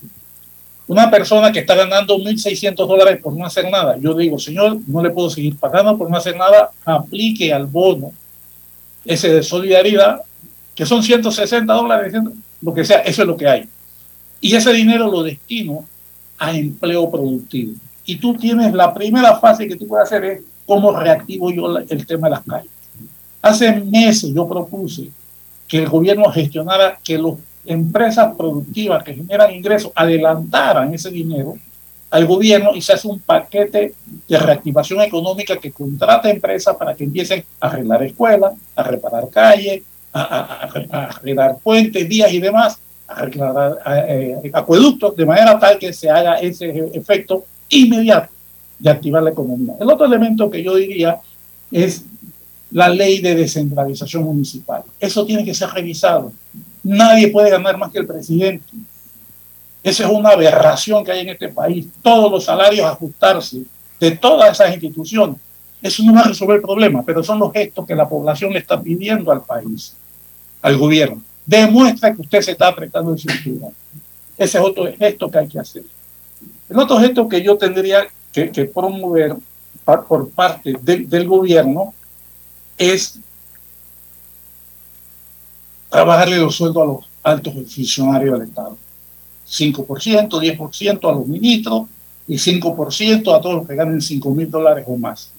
[0.87, 5.03] Una persona que está ganando 1.600 dólares por no hacer nada, yo digo, señor, no
[5.03, 8.11] le puedo seguir pagando por no hacer nada, aplique al bono
[9.09, 10.21] ese de solidaridad,
[10.75, 12.13] que son 160 dólares,
[12.61, 13.67] lo que sea, eso es lo que hay.
[14.39, 15.83] Y ese dinero lo destino
[16.37, 17.73] a empleo productivo.
[18.05, 22.05] Y tú tienes la primera fase que tú puedes hacer es cómo reactivo yo el
[22.05, 22.71] tema de las calles.
[23.41, 25.09] Hace meses yo propuse
[25.67, 31.57] que el gobierno gestionara que los empresas productivas que generan ingresos adelantaran ese dinero
[32.09, 33.93] al gobierno y se hace un paquete
[34.27, 39.83] de reactivación económica que contrata empresas para que empiecen a arreglar escuelas, a reparar calles,
[40.11, 46.09] a, arreglar puentes, vías y demás, a arreglar eh, acueductos, de manera tal que se
[46.09, 48.33] haga ese efecto inmediato
[48.79, 49.73] de activar la economía.
[49.79, 51.19] El otro elemento que yo diría
[51.71, 52.03] es
[52.71, 54.83] la ley de descentralización municipal.
[54.99, 56.31] Eso tiene que ser revisado.
[56.83, 58.63] Nadie puede ganar más que el presidente.
[59.81, 61.87] Esa es una aberración que hay en este país.
[62.01, 63.63] Todos los salarios ajustarse
[63.99, 65.37] de todas esas instituciones.
[65.81, 68.59] Eso no va a resolver el problema, pero son los gestos que la población le
[68.59, 69.95] está pidiendo al país,
[70.61, 71.21] al gobierno.
[71.45, 73.73] Demuestra que usted se está apretando el cinturón.
[74.37, 75.83] Ese es otro gesto que hay que hacer.
[76.69, 79.35] El otro gesto que yo tendría que, promover
[79.85, 81.93] por parte del gobierno
[82.77, 83.19] es
[85.89, 88.77] trabajarle los sueldos a los altos funcionarios del Estado.
[89.49, 91.83] 5%, 10% a los ministros
[92.27, 95.31] y 5% a todos los que ganen 5 mil dólares o más.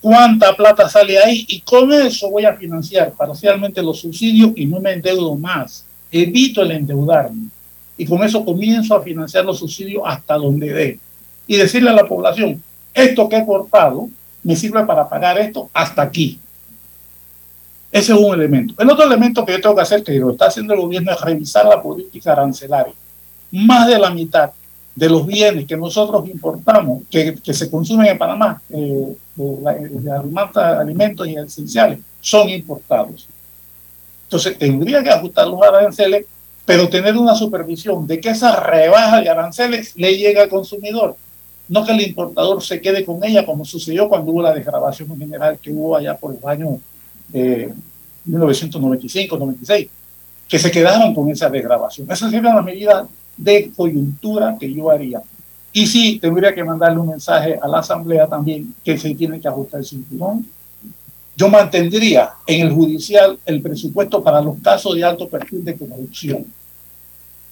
[0.00, 1.44] ¿Cuánta plata sale ahí?
[1.48, 5.84] Y con eso voy a financiar parcialmente los subsidios y no me endeudo más.
[6.12, 7.48] Evito el endeudarme.
[7.96, 11.00] Y con eso comienzo a financiar los subsidios hasta donde dé.
[11.46, 12.62] Y decirle a la población,
[12.94, 14.08] esto que he cortado
[14.44, 16.38] me sirve para pagar esto hasta aquí.
[17.90, 18.74] Ese es un elemento.
[18.78, 21.20] El otro elemento que yo tengo que hacer, que lo está haciendo el gobierno, es
[21.20, 22.94] revisar la política arancelaria.
[23.50, 24.50] Más de la mitad
[24.98, 30.10] de los bienes que nosotros importamos, que, que se consumen en Panamá, eh, de,
[30.56, 33.28] alimentos y esenciales, son importados.
[34.24, 36.26] Entonces, tendría que ajustar los aranceles,
[36.64, 41.16] pero tener una supervisión de que esa rebaja de aranceles le llegue al consumidor.
[41.68, 45.60] No que el importador se quede con ella, como sucedió cuando hubo la desgrabación general
[45.62, 46.80] que hubo allá por el año
[48.28, 49.88] 1995-96,
[50.48, 52.10] que se quedaron con esa desgrabación.
[52.10, 53.06] Esa sería una medida
[53.38, 55.22] de coyuntura que yo haría.
[55.72, 59.48] Y sí, tendría que mandarle un mensaje a la Asamblea también que se tiene que
[59.48, 60.46] ajustar el cinturón.
[61.36, 66.46] Yo mantendría en el judicial el presupuesto para los casos de alto perfil de corrupción.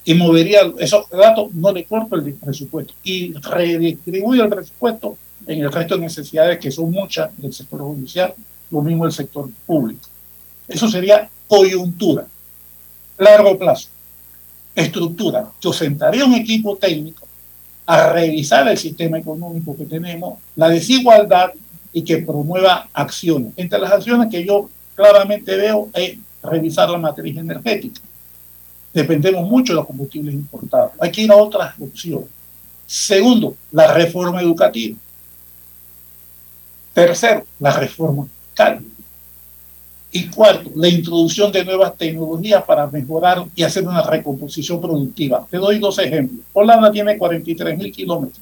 [0.04, 2.94] Y movería esos datos, no le corto el presupuesto.
[3.04, 5.16] Y redistribuyo el presupuesto
[5.46, 8.34] en el resto de necesidades, que son muchas del sector judicial,
[8.70, 10.08] lo mismo el sector público.
[10.66, 12.26] Eso sería coyuntura,
[13.18, 13.88] largo plazo.
[14.76, 15.50] Estructura.
[15.60, 17.26] Yo sentaría un equipo técnico
[17.86, 21.50] a revisar el sistema económico que tenemos, la desigualdad
[21.92, 23.52] y que promueva acciones.
[23.56, 28.00] Entre las acciones que yo claramente veo es revisar la matriz energética.
[28.92, 30.92] Dependemos mucho de los combustibles importados.
[31.00, 32.28] Hay que ir a otras opciones.
[32.86, 34.96] Segundo, la reforma educativa.
[36.92, 38.26] Tercero, la reforma
[40.16, 45.46] y cuarto, la introducción de nuevas tecnologías para mejorar y hacer una recomposición productiva.
[45.50, 46.40] Te doy dos ejemplos.
[46.54, 48.40] Holanda tiene 43 mil kilómetros.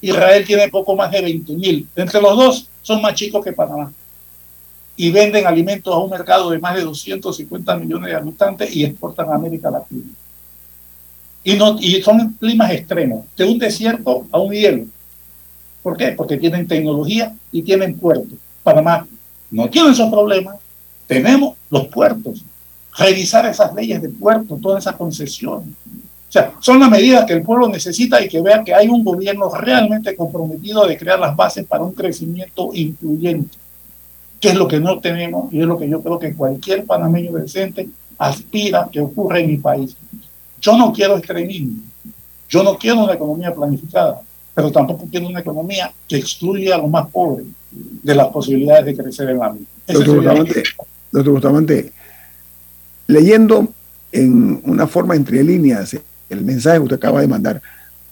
[0.00, 1.86] Israel tiene poco más de 20 mil.
[1.94, 3.92] Entre los dos son más chicos que Panamá.
[4.96, 9.28] Y venden alimentos a un mercado de más de 250 millones de habitantes y exportan
[9.28, 10.06] a América Latina.
[11.44, 14.86] Y, no, y son climas extremos, de un desierto a un hielo.
[15.82, 16.12] ¿Por qué?
[16.12, 18.38] Porque tienen tecnología y tienen puertos.
[18.62, 19.06] Panamá
[19.50, 20.56] no tiene esos problemas.
[21.10, 22.44] Tenemos los puertos.
[22.96, 25.66] Revisar esas leyes de puertos, todas esas concesiones.
[25.66, 29.02] O sea, son las medidas que el pueblo necesita y que vea que hay un
[29.02, 33.58] gobierno realmente comprometido de crear las bases para un crecimiento incluyente,
[34.38, 37.32] que es lo que no tenemos y es lo que yo creo que cualquier panameño
[37.32, 39.96] decente aspira que ocurra en mi país.
[40.60, 41.82] Yo no quiero extremismo,
[42.48, 44.20] yo no quiero una economía planificada,
[44.54, 48.96] pero tampoco quiero una economía que excluya a los más pobres de las posibilidades de
[48.96, 49.66] crecer en la vida.
[51.12, 51.92] Doctor Bustamante,
[53.06, 53.72] leyendo
[54.12, 55.96] en una forma entre líneas
[56.28, 57.60] el mensaje que usted acaba de mandar,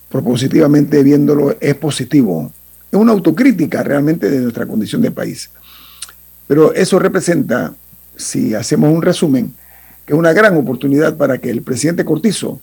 [0.09, 2.53] propositivamente viéndolo, es positivo.
[2.90, 5.51] Es una autocrítica realmente de nuestra condición de país.
[6.46, 7.74] Pero eso representa,
[8.16, 9.55] si hacemos un resumen,
[10.05, 12.61] que es una gran oportunidad para que el presidente Cortizo,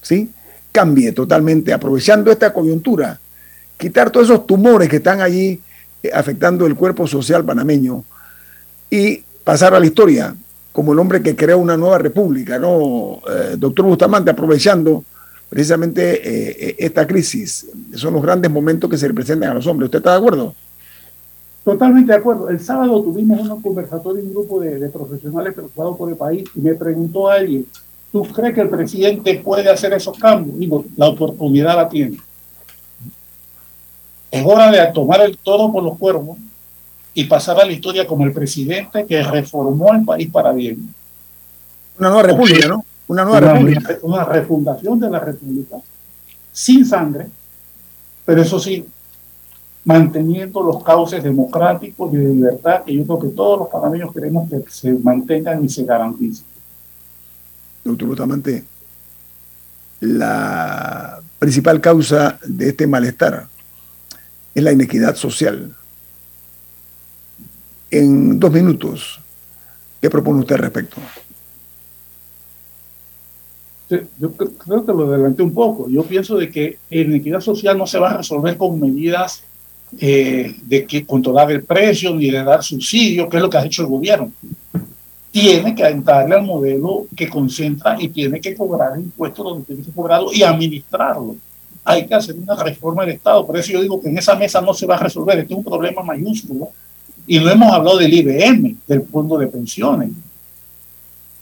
[0.00, 0.30] ¿sí?
[0.72, 3.20] cambie totalmente, aprovechando esta coyuntura,
[3.76, 5.60] quitar todos esos tumores que están allí
[6.02, 8.04] eh, afectando el cuerpo social panameño
[8.90, 10.34] y pasar a la historia
[10.72, 13.20] como el hombre que creó una nueva república, ¿no?
[13.30, 15.04] Eh, doctor Bustamante, aprovechando
[15.48, 17.68] precisamente eh, esta crisis.
[17.94, 19.86] Son los grandes momentos que se representan a los hombres.
[19.86, 20.52] ¿Usted está de acuerdo?
[21.64, 22.50] Totalmente de acuerdo.
[22.50, 26.74] El sábado tuvimos un conversatorio un grupo de, profesionales preocupados por el país y me
[26.74, 27.66] preguntó alguien,
[28.10, 30.58] ¿Tú crees que el presidente puede hacer esos cambios?
[30.58, 32.18] Digo, la oportunidad la tiene.
[34.30, 36.36] Es hora de tomar el toro por los cuervos
[37.18, 40.94] y pasar a la historia como el presidente que reformó el país para bien.
[41.98, 42.84] Una nueva república, ¿no?
[43.08, 43.98] Una nueva república.
[44.02, 45.76] Una refundación de la república
[46.52, 47.28] sin sangre,
[48.26, 48.84] pero eso sí,
[49.84, 54.50] manteniendo los cauces democráticos y de libertad que yo creo que todos los panameños queremos
[54.50, 56.44] que se mantengan y se garanticen.
[57.82, 58.62] Doctor Bustamante,
[60.00, 63.48] la principal causa de este malestar
[64.54, 65.74] es la inequidad social.
[67.90, 69.20] En dos minutos,
[70.00, 71.00] ¿qué propone usted al respecto?
[74.18, 75.88] yo creo que lo adelanté un poco.
[75.88, 79.42] Yo pienso de que la inequidad social no se va a resolver con medidas
[80.00, 83.64] eh, de que controlar el precio ni de dar subsidios, que es lo que ha
[83.64, 84.32] hecho el gobierno.
[85.30, 89.92] Tiene que entrarle al modelo que concentra y tiene que cobrar impuestos donde tiene que
[89.92, 91.36] cobrarlo y administrarlo.
[91.84, 93.46] Hay que hacer una reforma del Estado.
[93.46, 95.38] Por eso yo digo que en esa mesa no se va a resolver.
[95.38, 96.70] Este es un problema mayúsculo.
[97.26, 100.10] Y no hemos hablado del IBM, del fondo de pensiones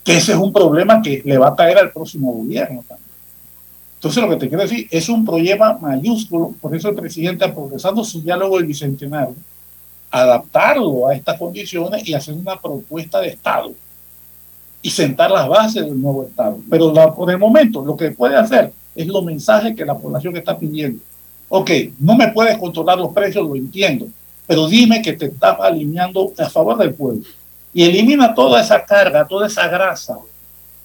[0.05, 3.09] que ese es un problema que le va a caer al próximo gobierno también.
[3.95, 8.03] Entonces, lo que te quiero decir, es un problema mayúsculo, por eso el presidente, progresando
[8.03, 9.33] su diálogo del bicentenario,
[10.11, 13.73] adaptarlo a estas condiciones y hacer una propuesta de Estado
[14.83, 16.59] y sentar las bases del nuevo Estado.
[16.69, 20.55] Pero por el momento, lo que puede hacer es los mensajes que la población está
[20.55, 21.01] pidiendo.
[21.49, 24.05] Ok, no me puedes controlar los precios, lo entiendo,
[24.47, 27.23] pero dime que te estás alineando a favor del pueblo
[27.73, 30.17] y elimina toda esa carga, toda esa grasa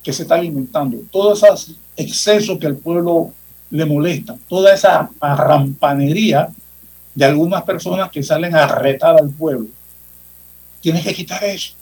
[0.02, 3.30] que se está alimentando, todos esos excesos que al pueblo
[3.70, 6.48] le molesta, toda esa arrampanería
[7.14, 9.68] de algunas personas que salen a retar al pueblo.
[10.80, 11.74] Tienes que quitar eso.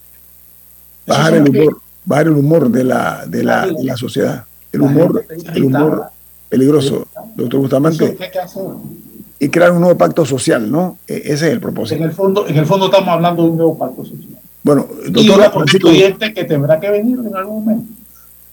[1.07, 4.45] Bajar el humor, bajar el humor de la, de la, de la sociedad.
[4.73, 6.11] El humor, el humor
[6.49, 8.17] peligroso, doctor Bustamante.
[9.41, 10.99] Y crear un nuevo pacto social, ¿no?
[11.07, 11.97] E, ese es el propósito.
[11.97, 14.39] En el fondo, en el fondo estamos hablando de un nuevo pacto social.
[14.63, 15.91] Bueno, doctor Francisco.
[16.35, 17.93] que tendrá que venir en algún momento.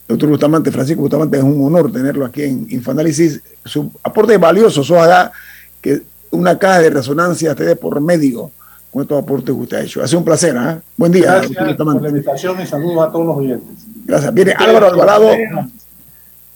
[0.08, 3.42] Doctor Bustamante, Francisco Bustamante, es un honor tenerlo aquí en Infoanálisis.
[3.64, 5.32] Su aporte es valioso, ojalá
[5.80, 8.50] que una caja de resonancia esté de por medio
[8.92, 10.02] con estos aportes que usted ha hecho.
[10.02, 10.80] Ha sido un placer, ¿eh?
[10.96, 11.42] Buen día.
[11.42, 13.84] Gracias por la invitación y saludos a todos los oyentes.
[14.04, 14.32] Gracias.
[14.32, 15.28] Viene Álvaro Alvarado.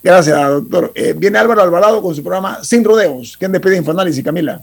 [0.03, 0.92] Gracias, doctor.
[0.94, 3.36] Eh, viene Álvaro Alvarado con su programa Sin Rodeos.
[3.38, 4.61] ¿Quién despide Infoanálisis, Camila?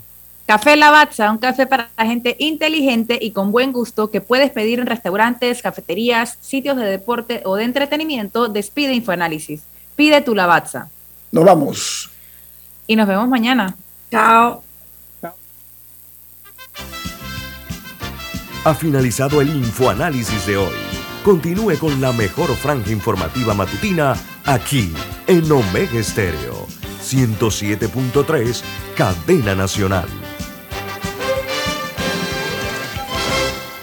[0.48, 4.86] Café Lavazza, un café para gente inteligente y con buen gusto que puedes pedir en
[4.86, 8.48] restaurantes, cafeterías, sitios de deporte o de entretenimiento.
[8.48, 9.62] Despide Infoanálisis.
[9.96, 10.90] Pide tu Lavazza.
[11.32, 12.10] Nos vamos.
[12.88, 13.76] Y nos vemos mañana.
[14.10, 14.64] Chao.
[18.64, 20.76] Ha finalizado el Infoanálisis de hoy.
[21.24, 24.16] Continúe con la mejor franja informativa matutina
[24.48, 24.94] aquí
[25.28, 26.66] en Omega Estéreo
[27.04, 28.64] 107.3,
[28.96, 30.27] Cadena Nacional.